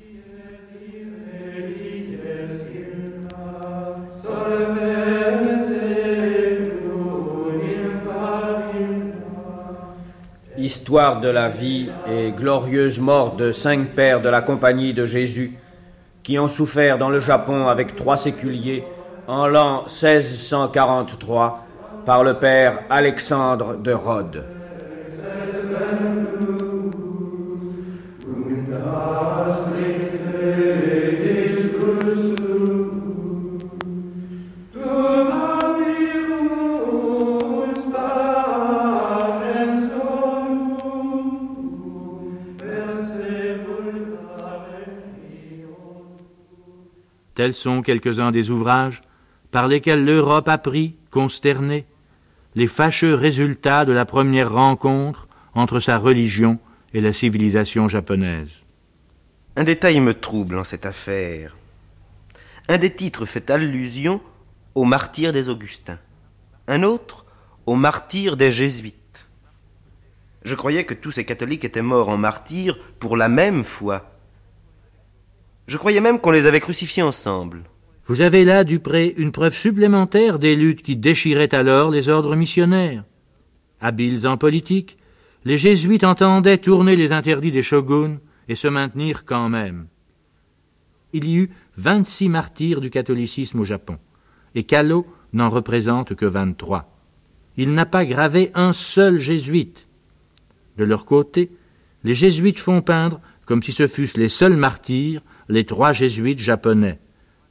[10.57, 15.57] Histoire de la vie et glorieuse mort de cinq pères de la Compagnie de Jésus
[16.23, 18.83] qui ont souffert dans le Japon avec trois séculiers
[19.27, 21.65] en l'an 1643
[22.05, 24.54] par le père Alexandre de Rhodes.
[47.45, 49.03] Tels sont quelques-uns des ouvrages
[49.51, 51.85] par lesquels l'Europe apprit, consternée,
[52.55, 56.57] les fâcheux résultats de la première rencontre entre sa religion
[56.95, 58.49] et la civilisation japonaise.
[59.55, 61.55] Un détail me trouble en cette affaire.
[62.67, 64.21] Un des titres fait allusion
[64.73, 65.99] aux martyrs des Augustins,
[66.67, 67.27] un autre
[67.67, 69.27] aux martyrs des Jésuites.
[70.41, 74.14] Je croyais que tous ces catholiques étaient morts en martyrs pour la même foi.
[75.67, 77.63] Je croyais même qu'on les avait crucifiés ensemble.
[78.05, 83.03] Vous avez là, Dupré, une preuve supplémentaire des luttes qui déchiraient alors les ordres missionnaires.
[83.81, 84.97] Habiles en politique,
[85.43, 89.87] les jésuites entendaient tourner les interdits des shoguns et se maintenir quand même.
[91.13, 93.97] Il y eut vingt-six martyrs du catholicisme au Japon,
[94.53, 96.91] et Callot n'en représente que vingt-trois.
[97.57, 99.87] Il n'a pas gravé un seul jésuite.
[100.77, 101.51] De leur côté,
[102.03, 106.99] les jésuites font peindre, comme si ce fussent les seuls martyrs, les trois jésuites japonais,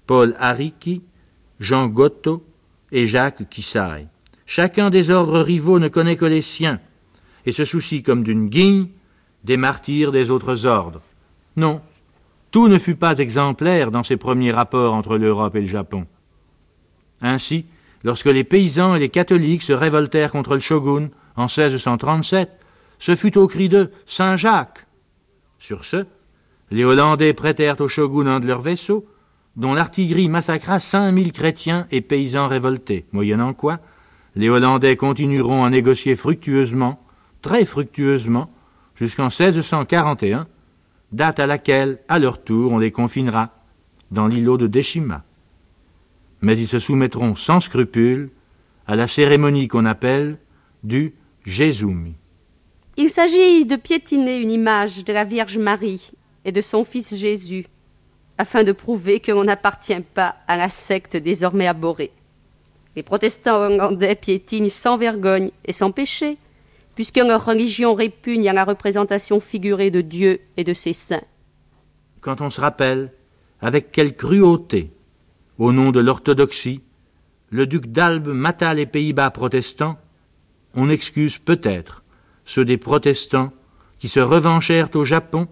[0.07, 1.02] Paul Hariki,
[1.61, 2.44] Jean Gotto
[2.92, 4.09] et Jacques Kisai.
[4.46, 6.80] Chacun des ordres rivaux ne connaît que les siens,
[7.46, 8.88] et se soucie comme d'une guigne
[9.44, 11.02] des martyrs des autres ordres.
[11.57, 11.80] Non,
[12.50, 16.07] tout ne fut pas exemplaire dans ces premiers rapports entre l'Europe et le Japon.
[17.20, 17.66] Ainsi,
[18.02, 22.50] lorsque les paysans et les catholiques se révoltèrent contre le shogun en 1637,
[22.98, 24.87] ce fut au cri de Saint Jacques.
[25.59, 26.07] Sur ce,
[26.75, 29.07] les Hollandais prêtèrent au shogun un de leurs vaisseaux,
[29.55, 33.79] dont l'artillerie massacra cinq mille chrétiens et paysans révoltés, moyennant quoi
[34.35, 37.01] les Hollandais continueront à négocier fructueusement,
[37.43, 38.51] très fructueusement,
[38.97, 40.49] jusqu'en 1641,
[41.13, 43.51] date à laquelle, à leur tour, on les confinera
[44.11, 45.23] dans l'îlot de Deshima.
[46.41, 48.31] Mais ils se soumettront sans scrupule
[48.89, 50.39] à la cérémonie qu'on appelle
[50.83, 51.15] du
[51.47, 52.15] Jésumi.
[52.97, 56.11] Il s'agit de piétiner une image de la Vierge Marie
[56.44, 57.66] et de son Fils Jésus,
[58.38, 62.12] afin de prouver que l'on n'appartient pas à la secte désormais abhorrée.
[62.96, 66.38] Les protestants hollandais piétinent sans vergogne et sans péché,
[66.94, 71.24] puisque leur religion répugne à la représentation figurée de Dieu et de ses saints.
[72.20, 73.12] Quand on se rappelle
[73.61, 74.92] avec quelle cruauté,
[75.59, 76.83] au nom de l'orthodoxie,
[77.50, 79.97] le duc d'Albe mata les Pays-Bas protestants,
[80.74, 82.03] on excuse peut-être
[82.45, 83.53] ceux des protestants
[83.99, 85.49] qui se revanchèrent au Japon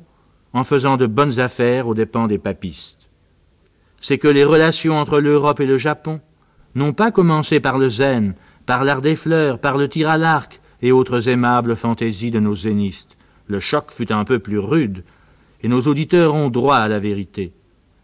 [0.53, 3.09] en faisant de bonnes affaires aux dépens des papistes.
[4.01, 6.21] C'est que les relations entre l'Europe et le Japon
[6.75, 8.35] n'ont pas commencé par le zen,
[8.67, 12.55] par l'art des fleurs, par le tir à l'arc et autres aimables fantaisies de nos
[12.55, 13.17] zénistes.
[13.47, 15.05] Le choc fut un peu plus rude,
[15.63, 17.53] et nos auditeurs ont droit à la vérité.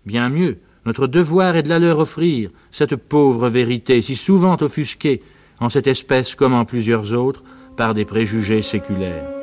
[0.07, 5.23] Bien mieux, notre devoir est de la leur offrir, cette pauvre vérité si souvent offusquée,
[5.61, 7.43] en cette espèce comme en plusieurs autres,
[7.77, 9.38] par des préjugés séculaires.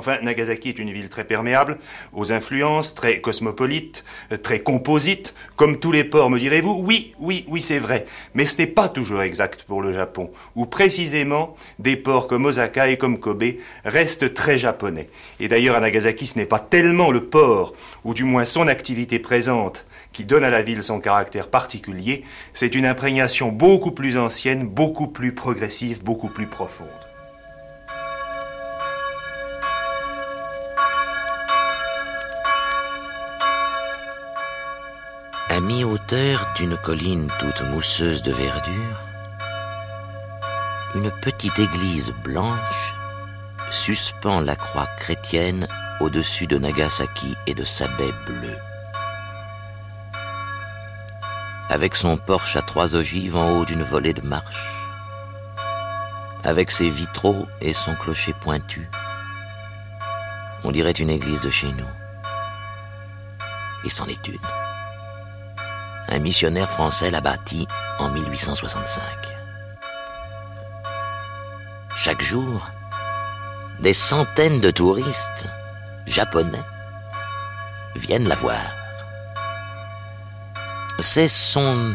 [0.00, 1.78] Enfin, Nagasaki est une ville très perméable
[2.14, 4.02] aux influences, très cosmopolite,
[4.42, 6.82] très composite, comme tous les ports, me direz-vous.
[6.86, 8.06] Oui, oui, oui, c'est vrai.
[8.32, 12.88] Mais ce n'est pas toujours exact pour le Japon, où précisément des ports comme Osaka
[12.88, 13.44] et comme Kobe
[13.84, 15.10] restent très japonais.
[15.38, 17.74] Et d'ailleurs, à Nagasaki, ce n'est pas tellement le port,
[18.04, 22.24] ou du moins son activité présente, qui donne à la ville son caractère particulier,
[22.54, 27.09] c'est une imprégnation beaucoup plus ancienne, beaucoup plus progressive, beaucoup plus profonde.
[35.60, 39.02] Mi-hauteur d'une colline toute mousseuse de verdure,
[40.94, 42.94] une petite église blanche
[43.70, 45.68] suspend la croix chrétienne
[46.00, 48.56] au-dessus de Nagasaki et de sa baie bleue.
[51.68, 54.72] Avec son porche à trois ogives en haut d'une volée de marche,
[56.42, 58.88] avec ses vitraux et son clocher pointu,
[60.64, 61.84] on dirait une église de chez nous.
[63.84, 64.38] Et c'en est une
[66.10, 67.66] un missionnaire français l'a bâti
[67.98, 69.02] en 1865.
[71.96, 72.66] Chaque jour,
[73.78, 75.46] des centaines de touristes
[76.06, 76.62] japonais
[77.94, 78.74] viennent la voir.
[80.98, 81.94] C'est son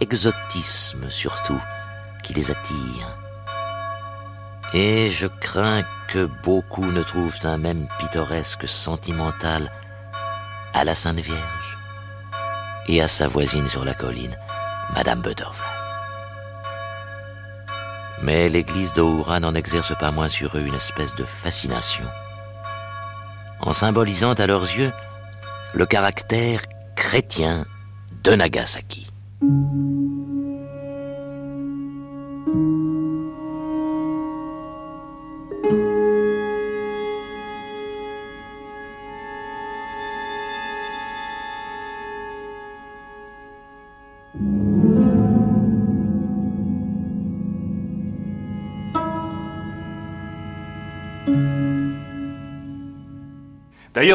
[0.00, 1.62] exotisme surtout
[2.22, 3.16] qui les attire.
[4.74, 9.70] Et je crains que beaucoup ne trouvent un même pittoresque sentimental
[10.74, 11.57] à la Sainte Vierge
[12.88, 14.36] et à sa voisine sur la colline,
[14.94, 15.64] Madame Butterfly.
[18.22, 22.04] Mais l'église d'Ohura n'en exerce pas moins sur eux une espèce de fascination,
[23.60, 24.92] en symbolisant à leurs yeux
[25.74, 26.62] le caractère
[26.96, 27.64] chrétien
[28.24, 29.10] de Nagasaki.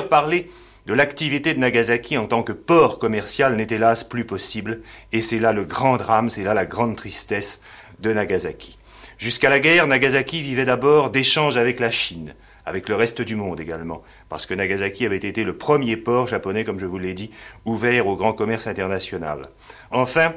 [0.01, 0.49] Parler
[0.85, 4.81] de l'activité de Nagasaki en tant que port commercial n'est hélas plus possible,
[5.11, 7.61] et c'est là le grand drame, c'est là la grande tristesse
[7.99, 8.77] de Nagasaki.
[9.17, 12.33] Jusqu'à la guerre, Nagasaki vivait d'abord d'échanges avec la Chine,
[12.65, 16.63] avec le reste du monde également, parce que Nagasaki avait été le premier port japonais,
[16.63, 17.31] comme je vous l'ai dit,
[17.63, 19.49] ouvert au grand commerce international.
[19.91, 20.33] Enfin,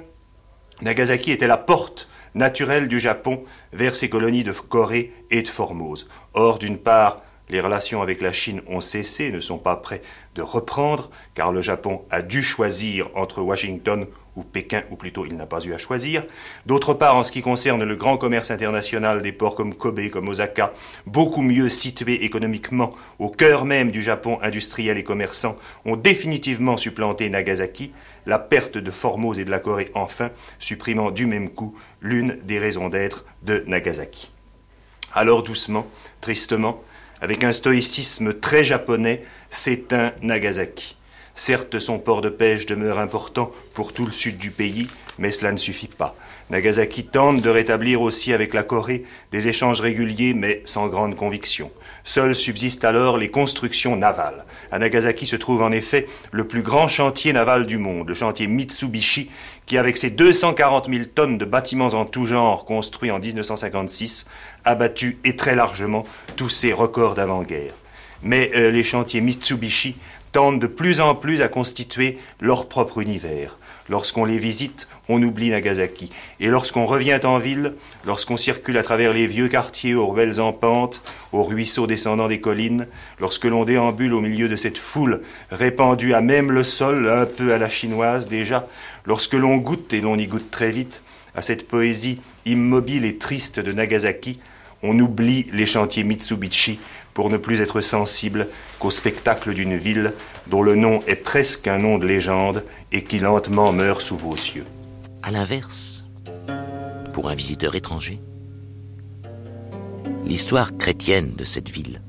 [0.83, 3.43] Nagasaki était la porte naturelle du Japon
[3.73, 6.09] vers ses colonies de Corée et de Formose.
[6.35, 10.03] Or, d'une part, les relations avec la Chine ont cessé, ne sont pas prêts
[10.35, 15.37] de reprendre, car le Japon a dû choisir entre Washington ou Pékin, ou plutôt il
[15.37, 16.25] n'a pas eu à choisir.
[16.67, 20.29] D'autre part, en ce qui concerne le grand commerce international des ports comme Kobe, comme
[20.29, 20.75] Osaka,
[21.07, 27.31] beaucoup mieux situés économiquement au cœur même du Japon industriel et commerçant, ont définitivement supplanté
[27.31, 27.93] Nagasaki,
[28.27, 32.59] la perte de Formose et de la Corée enfin, supprimant du même coup l'une des
[32.59, 34.31] raisons d'être de Nagasaki.
[35.15, 35.87] Alors doucement,
[36.21, 36.83] tristement,
[37.21, 40.97] avec un stoïcisme très japonais, s'éteint Nagasaki.
[41.35, 44.89] Certes, son port de pêche demeure important pour tout le sud du pays,
[45.19, 46.17] mais cela ne suffit pas.
[46.49, 51.71] Nagasaki tente de rétablir aussi avec la Corée des échanges réguliers, mais sans grande conviction.
[52.09, 54.45] Seules subsistent alors les constructions navales.
[54.71, 58.47] À Nagasaki se trouve en effet le plus grand chantier naval du monde, le chantier
[58.47, 59.29] Mitsubishi,
[59.67, 64.27] qui avec ses 240 000 tonnes de bâtiments en tout genre construits en 1956,
[64.65, 66.05] a battu et très largement
[66.37, 67.75] tous ses records d'avant-guerre.
[68.23, 69.97] Mais euh, les chantiers Mitsubishi
[70.31, 73.59] tendent de plus en plus à constituer leur propre univers.
[73.89, 76.11] Lorsqu'on les visite, on oublie Nagasaki.
[76.41, 77.75] Et lorsqu'on revient en ville,
[78.05, 82.41] lorsqu'on circule à travers les vieux quartiers aux ruelles en pente, aux ruisseaux descendant des
[82.41, 82.89] collines,
[83.21, 87.53] lorsque l'on déambule au milieu de cette foule répandue à même le sol, un peu
[87.53, 88.67] à la chinoise déjà,
[89.05, 91.03] lorsque l'on goûte, et l'on y goûte très vite,
[91.37, 94.41] à cette poésie immobile et triste de Nagasaki,
[94.83, 96.81] on oublie les chantiers Mitsubishi
[97.17, 98.47] pour ne plus être sensible
[98.79, 100.13] qu'au spectacle d'une ville
[100.49, 102.63] dont le nom est presque un nom de légende
[102.93, 104.67] et qui lentement meurt sous vos yeux.
[105.23, 106.05] À l'inverse,
[107.15, 108.21] pour un visiteur étranger,
[110.27, 112.03] l'histoire chrétienne de cette ville,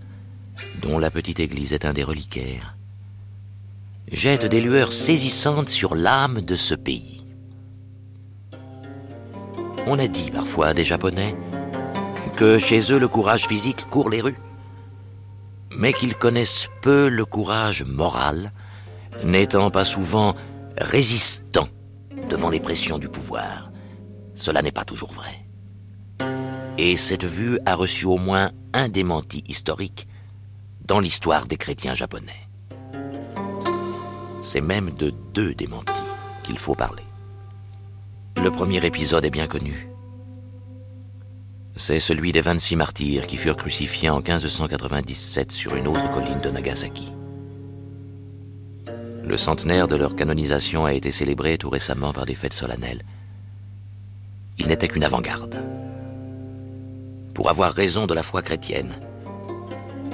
[0.82, 2.76] dont la petite église est un des reliquaires,
[4.12, 7.24] jette des lueurs saisissantes sur l'âme de ce pays.
[9.86, 11.34] On a dit parfois des Japonais
[12.36, 14.36] que chez eux le courage physique court les rues,
[15.76, 18.52] mais qu'ils connaissent peu le courage moral,
[19.24, 20.36] n'étant pas souvent
[20.78, 21.70] résistants
[22.30, 23.72] devant les pressions du pouvoir.
[24.36, 25.46] Cela n'est pas toujours vrai.
[26.78, 30.08] Et cette vue a reçu au moins un démenti historique
[30.86, 32.48] dans l'histoire des chrétiens japonais.
[34.42, 35.92] C'est même de deux démentis
[36.44, 37.04] qu'il faut parler.
[38.38, 39.90] Le premier épisode est bien connu.
[41.80, 46.50] C'est celui des 26 martyrs qui furent crucifiés en 1597 sur une autre colline de
[46.50, 47.14] Nagasaki.
[49.24, 53.04] Le centenaire de leur canonisation a été célébré tout récemment par des fêtes solennelles.
[54.58, 55.64] Il n'était qu'une avant-garde.
[57.36, 58.96] Pour avoir raison de la foi chrétienne,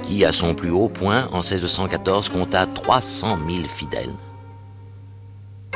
[0.02, 4.12] qui, à son plus haut point, en 1614, compta 300 000 fidèles,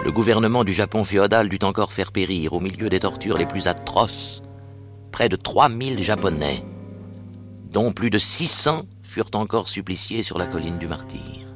[0.05, 3.69] le gouvernement du Japon féodal dut encore faire périr, au milieu des tortures les plus
[3.69, 4.43] atroces,
[5.11, 6.65] près de 3000 Japonais,
[7.73, 11.47] dont plus de 600 furent encore suppliciés sur la colline du martyr.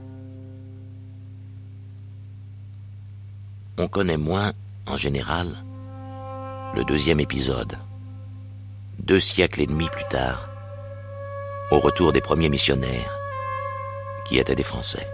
[3.78, 4.53] On connaît moins,
[4.86, 5.48] en général,
[6.74, 7.78] le deuxième épisode,
[8.98, 10.48] deux siècles et demi plus tard,
[11.70, 13.18] au retour des premiers missionnaires,
[14.24, 15.09] qui étaient des Français.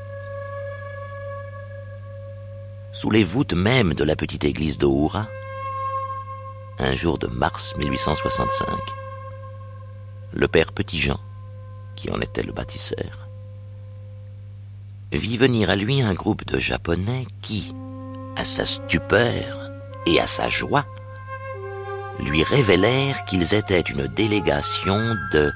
[2.93, 4.87] Sous les voûtes même de la petite église de
[6.79, 8.69] un jour de mars 1865,
[10.33, 11.19] le père Petit-Jean,
[11.97, 13.29] qui en était le bâtisseur,
[15.13, 17.75] vit venir à lui un groupe de Japonais qui,
[18.37, 19.71] à sa stupeur
[20.07, 20.87] et à sa joie,
[22.21, 25.53] lui révélèrent qu'ils étaient une délégation de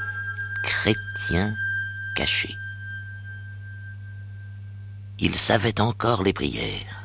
[0.64, 1.54] chrétiens
[2.16, 2.56] cachés.
[5.18, 7.01] Ils savaient encore les prières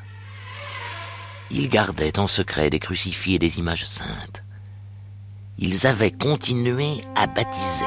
[1.52, 4.44] ils gardaient en secret des crucifix et des images saintes.
[5.58, 7.86] Ils avaient continué à baptiser.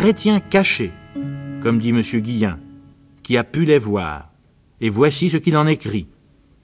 [0.00, 0.92] Chrétiens cachés,
[1.62, 2.00] comme dit M.
[2.00, 2.58] Guillain,
[3.22, 4.30] qui a pu les voir.
[4.80, 6.06] Et voici ce qu'il en écrit.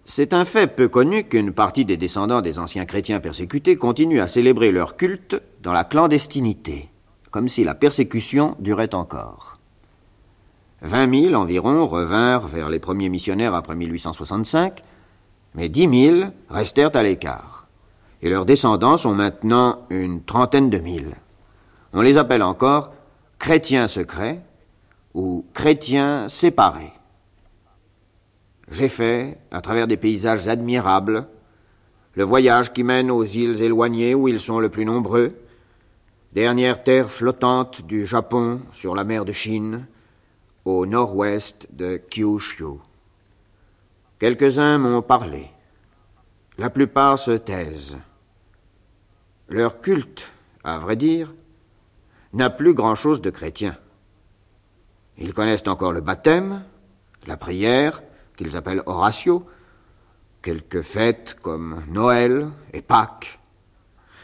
[0.07, 4.27] C'est un fait peu connu qu'une partie des descendants des anciens chrétiens persécutés continue à
[4.27, 6.89] célébrer leur culte dans la clandestinité,
[7.31, 9.59] comme si la persécution durait encore.
[10.81, 14.81] Vingt mille environ revinrent vers les premiers missionnaires après 1865,
[15.55, 17.67] mais dix mille restèrent à l'écart,
[18.23, 21.17] et leurs descendants sont maintenant une trentaine de mille.
[21.93, 22.93] On les appelle encore
[23.39, 24.43] chrétiens secrets
[25.15, 26.93] ou chrétiens séparés.
[28.71, 31.29] J'ai fait, à travers des paysages admirables,
[32.15, 35.37] le voyage qui mène aux îles éloignées où ils sont le plus nombreux,
[36.33, 39.87] dernière terre flottante du Japon sur la mer de Chine,
[40.65, 42.81] au nord-ouest de Kyushu.
[44.19, 45.51] Quelques-uns m'ont parlé.
[46.59, 47.99] La plupart se taisent.
[49.49, 50.33] Leur culte,
[50.65, 51.33] à vrai dire,
[52.37, 53.77] n'a plus grand-chose de chrétien.
[55.19, 56.63] Ils connaissent encore le baptême,
[57.27, 58.03] la prière,
[58.37, 59.47] qu'ils appellent Horatio,
[60.43, 63.41] quelques fêtes comme Noël et Pâques,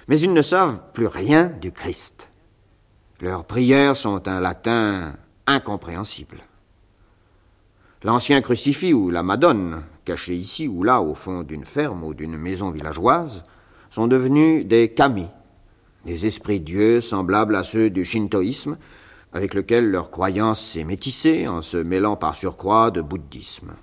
[0.08, 2.28] mais ils ne savent plus rien du Christ.
[3.20, 5.14] Leurs prières sont un latin
[5.46, 6.42] incompréhensible.
[8.02, 12.36] L'ancien crucifix ou la Madone, cachés ici ou là au fond d'une ferme ou d'une
[12.36, 13.44] maison villageoise,
[13.90, 15.28] sont devenus des kami,
[16.04, 18.76] des esprits dieux semblables à ceux du shintoïsme,
[19.32, 23.76] avec lequel leur croyance s'est métissée en se mêlant par surcroît de bouddhisme.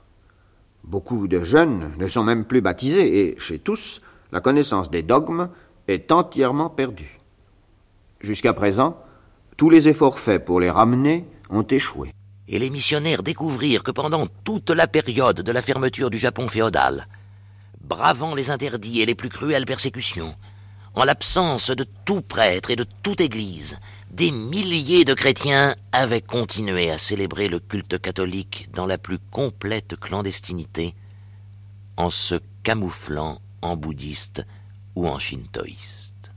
[0.83, 4.01] Beaucoup de jeunes ne sont même plus baptisés et, chez tous,
[4.31, 5.49] la connaissance des dogmes
[5.87, 7.17] est entièrement perdue.
[8.19, 9.01] Jusqu'à présent,
[9.57, 12.11] tous les efforts faits pour les ramener ont échoué.
[12.47, 17.07] Et les missionnaires découvrirent que pendant toute la période de la fermeture du Japon féodal,
[17.81, 20.35] bravant les interdits et les plus cruelles persécutions,
[20.99, 23.79] en l'absence de tout prêtre et de toute église,
[24.11, 29.95] des milliers de chrétiens avaient continué à célébrer le culte catholique dans la plus complète
[29.95, 30.93] clandestinité,
[31.95, 34.45] en se camouflant en bouddhiste
[34.95, 36.33] ou en shintoïste.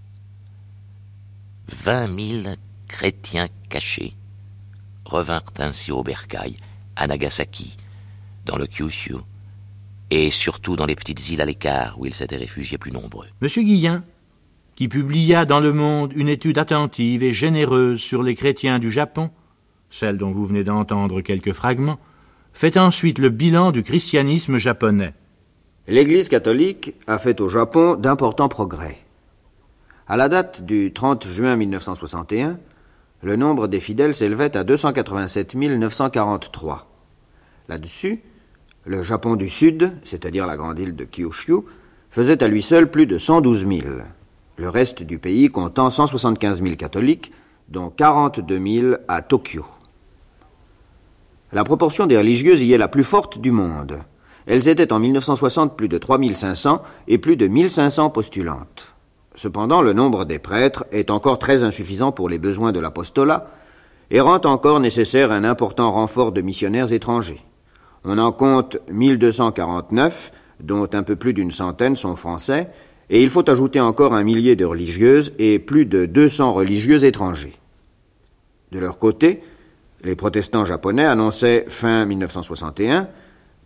[1.66, 2.56] Vingt mille
[2.86, 4.14] chrétiens cachés
[5.04, 6.54] revinrent ainsi au bercail,
[6.94, 7.76] à Nagasaki,
[8.44, 9.16] dans le Kyushu,
[10.10, 13.26] et surtout dans les petites îles à l'écart où ils s'étaient réfugiés plus nombreux.
[14.74, 19.30] Qui publia dans le monde une étude attentive et généreuse sur les chrétiens du Japon,
[19.90, 21.98] celle dont vous venez d'entendre quelques fragments,
[22.52, 25.14] fait ensuite le bilan du christianisme japonais.
[25.88, 28.98] L'Église catholique a fait au Japon d'importants progrès.
[30.06, 32.58] À la date du 30 juin 1961,
[33.22, 36.88] le nombre des fidèles s'élevait à 287 943.
[37.68, 38.20] Là-dessus,
[38.84, 41.60] le Japon du Sud, c'est-à-dire la grande île de Kyushu,
[42.10, 43.80] faisait à lui seul plus de 112 000,
[44.62, 47.32] le reste du pays comptant 175 000 catholiques,
[47.68, 49.66] dont 42 000 à Tokyo.
[51.50, 53.98] La proportion des religieuses y est la plus forte du monde.
[54.46, 58.94] Elles étaient en 1960 plus de 3500 et plus de 1500 postulantes.
[59.34, 63.48] Cependant, le nombre des prêtres est encore très insuffisant pour les besoins de l'apostolat
[64.12, 67.44] et rend encore nécessaire un important renfort de missionnaires étrangers.
[68.04, 72.70] On en compte 1249, dont un peu plus d'une centaine sont français,
[73.12, 77.52] et il faut ajouter encore un millier de religieuses et plus de 200 religieux étrangers.
[78.72, 79.42] De leur côté,
[80.02, 83.08] les protestants japonais annonçaient fin 1961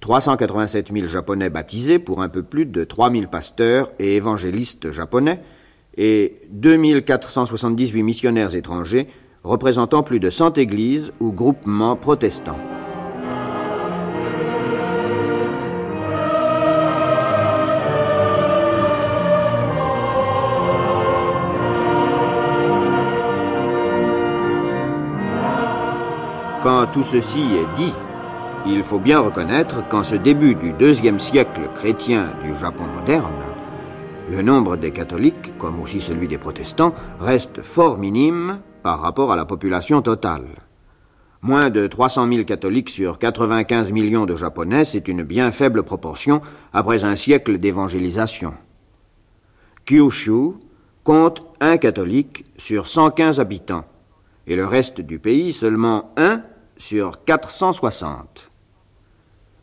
[0.00, 5.40] 387 000 Japonais baptisés pour un peu plus de 3 000 pasteurs et évangélistes japonais
[5.96, 9.06] et 2 478 missionnaires étrangers
[9.44, 12.58] représentant plus de 100 églises ou groupements protestants.
[26.92, 27.92] Tout ceci est dit,
[28.66, 33.30] il faut bien reconnaître qu'en ce début du deuxième siècle chrétien du Japon moderne,
[34.28, 39.36] le nombre des catholiques, comme aussi celui des protestants, reste fort minime par rapport à
[39.36, 40.46] la population totale.
[41.40, 46.40] Moins de 300 000 catholiques sur 95 millions de Japonais, c'est une bien faible proportion
[46.72, 48.54] après un siècle d'évangélisation.
[49.84, 50.54] Kyushu
[51.04, 53.84] compte un catholique sur 115 habitants,
[54.48, 56.42] et le reste du pays seulement un
[56.78, 58.50] sur 460.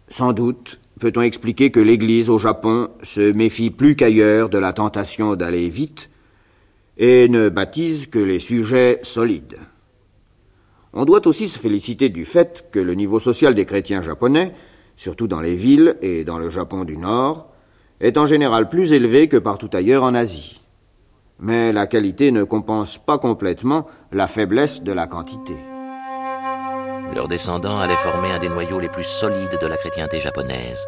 [0.08, 5.36] Sans doute peut-on expliquer que l'Église au Japon se méfie plus qu'ailleurs de la tentation
[5.36, 6.10] d'aller vite
[6.98, 9.58] et ne baptise que les sujets solides.
[10.94, 14.54] On doit aussi se féliciter du fait que le niveau social des chrétiens japonais,
[14.96, 17.52] surtout dans les villes et dans le Japon du Nord,
[18.00, 20.62] est en général plus élevé que partout ailleurs en Asie.
[21.40, 25.56] Mais la qualité ne compense pas complètement la faiblesse de la quantité.
[27.14, 30.88] Leurs descendants allaient former un des noyaux les plus solides de la chrétienté japonaise.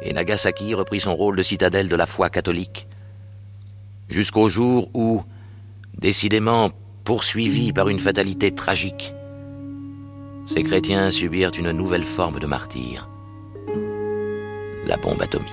[0.00, 2.88] Et Nagasaki reprit son rôle de citadelle de la foi catholique,
[4.08, 5.22] jusqu'au jour où,
[5.98, 6.70] décidément
[7.04, 9.12] poursuivis par une fatalité tragique,
[10.46, 13.08] ces chrétiens subirent une nouvelle forme de martyr,
[14.86, 15.50] la bombe atomique.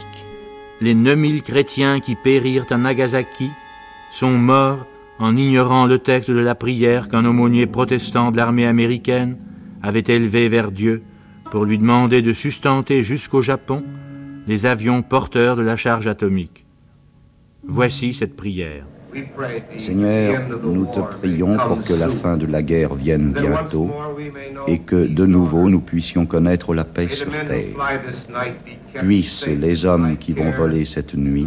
[0.79, 3.49] Les 9000 chrétiens qui périrent à Nagasaki
[4.11, 4.85] sont morts
[5.19, 9.37] en ignorant le texte de la prière qu'un aumônier protestant de l'armée américaine
[9.81, 11.03] avait élevé vers Dieu
[11.51, 13.83] pour lui demander de sustenter jusqu'au Japon
[14.47, 16.65] les avions porteurs de la charge atomique.
[17.63, 18.85] Voici cette prière.
[19.77, 23.91] Seigneur, nous te prions pour que la fin de la guerre vienne bientôt
[24.67, 27.75] et que de nouveau nous puissions connaître la paix sur terre.
[28.93, 31.45] Puissent les hommes qui vont voler cette nuit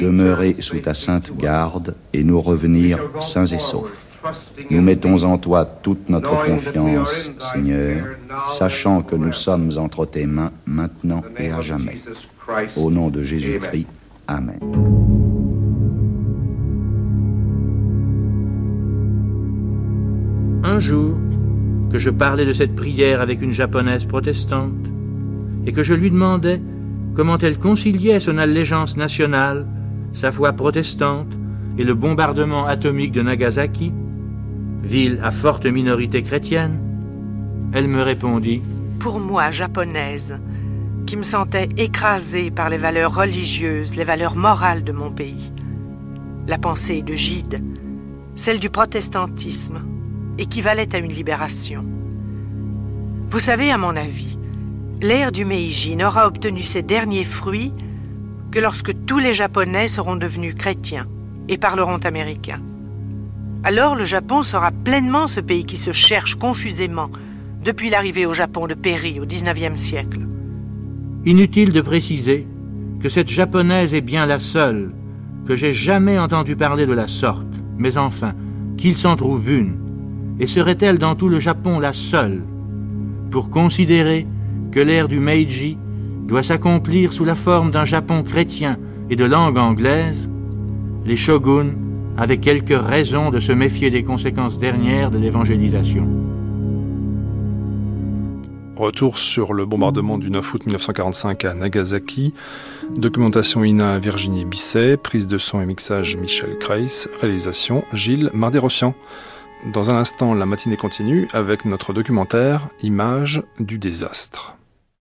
[0.00, 4.12] demeurer sous ta sainte garde et nous revenir sains et saufs.
[4.70, 8.06] Nous mettons en toi toute notre confiance, Seigneur,
[8.46, 12.00] sachant que nous sommes entre tes mains maintenant et à jamais.
[12.76, 13.86] Au nom de Jésus-Christ,
[14.28, 15.11] Amen.
[20.72, 21.18] Un jour
[21.90, 24.86] que je parlais de cette prière avec une japonaise protestante
[25.66, 26.62] et que je lui demandais
[27.14, 29.66] comment elle conciliait son allégeance nationale,
[30.14, 31.30] sa foi protestante
[31.76, 33.92] et le bombardement atomique de Nagasaki,
[34.82, 36.80] ville à forte minorité chrétienne,
[37.74, 38.62] elle me répondit
[38.98, 40.40] Pour moi, japonaise,
[41.04, 45.52] qui me sentais écrasée par les valeurs religieuses, les valeurs morales de mon pays,
[46.48, 47.62] la pensée de Gide,
[48.36, 49.82] celle du protestantisme,
[50.38, 51.84] équivalait à une libération.
[53.28, 54.38] Vous savez, à mon avis,
[55.00, 57.72] l'ère du Meiji n'aura obtenu ses derniers fruits
[58.50, 61.08] que lorsque tous les Japonais seront devenus chrétiens
[61.48, 62.60] et parleront américain.
[63.64, 67.10] Alors le Japon sera pleinement ce pays qui se cherche confusément
[67.64, 70.20] depuis l'arrivée au Japon de Perry au XIXe siècle.
[71.24, 72.46] Inutile de préciser
[73.00, 74.92] que cette japonaise est bien la seule
[75.46, 78.34] que j'ai jamais entendu parler de la sorte, mais enfin,
[78.76, 79.76] qu'il s'en trouve une,
[80.40, 82.42] et serait-elle dans tout le Japon la seule
[83.30, 84.26] pour considérer
[84.70, 85.78] que l'ère du Meiji
[86.26, 88.78] doit s'accomplir sous la forme d'un Japon chrétien
[89.10, 90.28] et de langue anglaise,
[91.04, 91.74] les shoguns
[92.16, 96.06] avaient quelques raisons de se méfier des conséquences dernières de l'évangélisation.
[98.76, 102.34] Retour sur le bombardement du 9 août 1945 à Nagasaki.
[102.96, 104.96] Documentation INA Virginie Bisset.
[104.96, 107.06] Prise de son et mixage Michel Kreis.
[107.20, 108.94] Réalisation Gilles Mardet-Rossian.
[109.64, 114.56] Dans un instant, la matinée continue avec notre documentaire Images du désastre.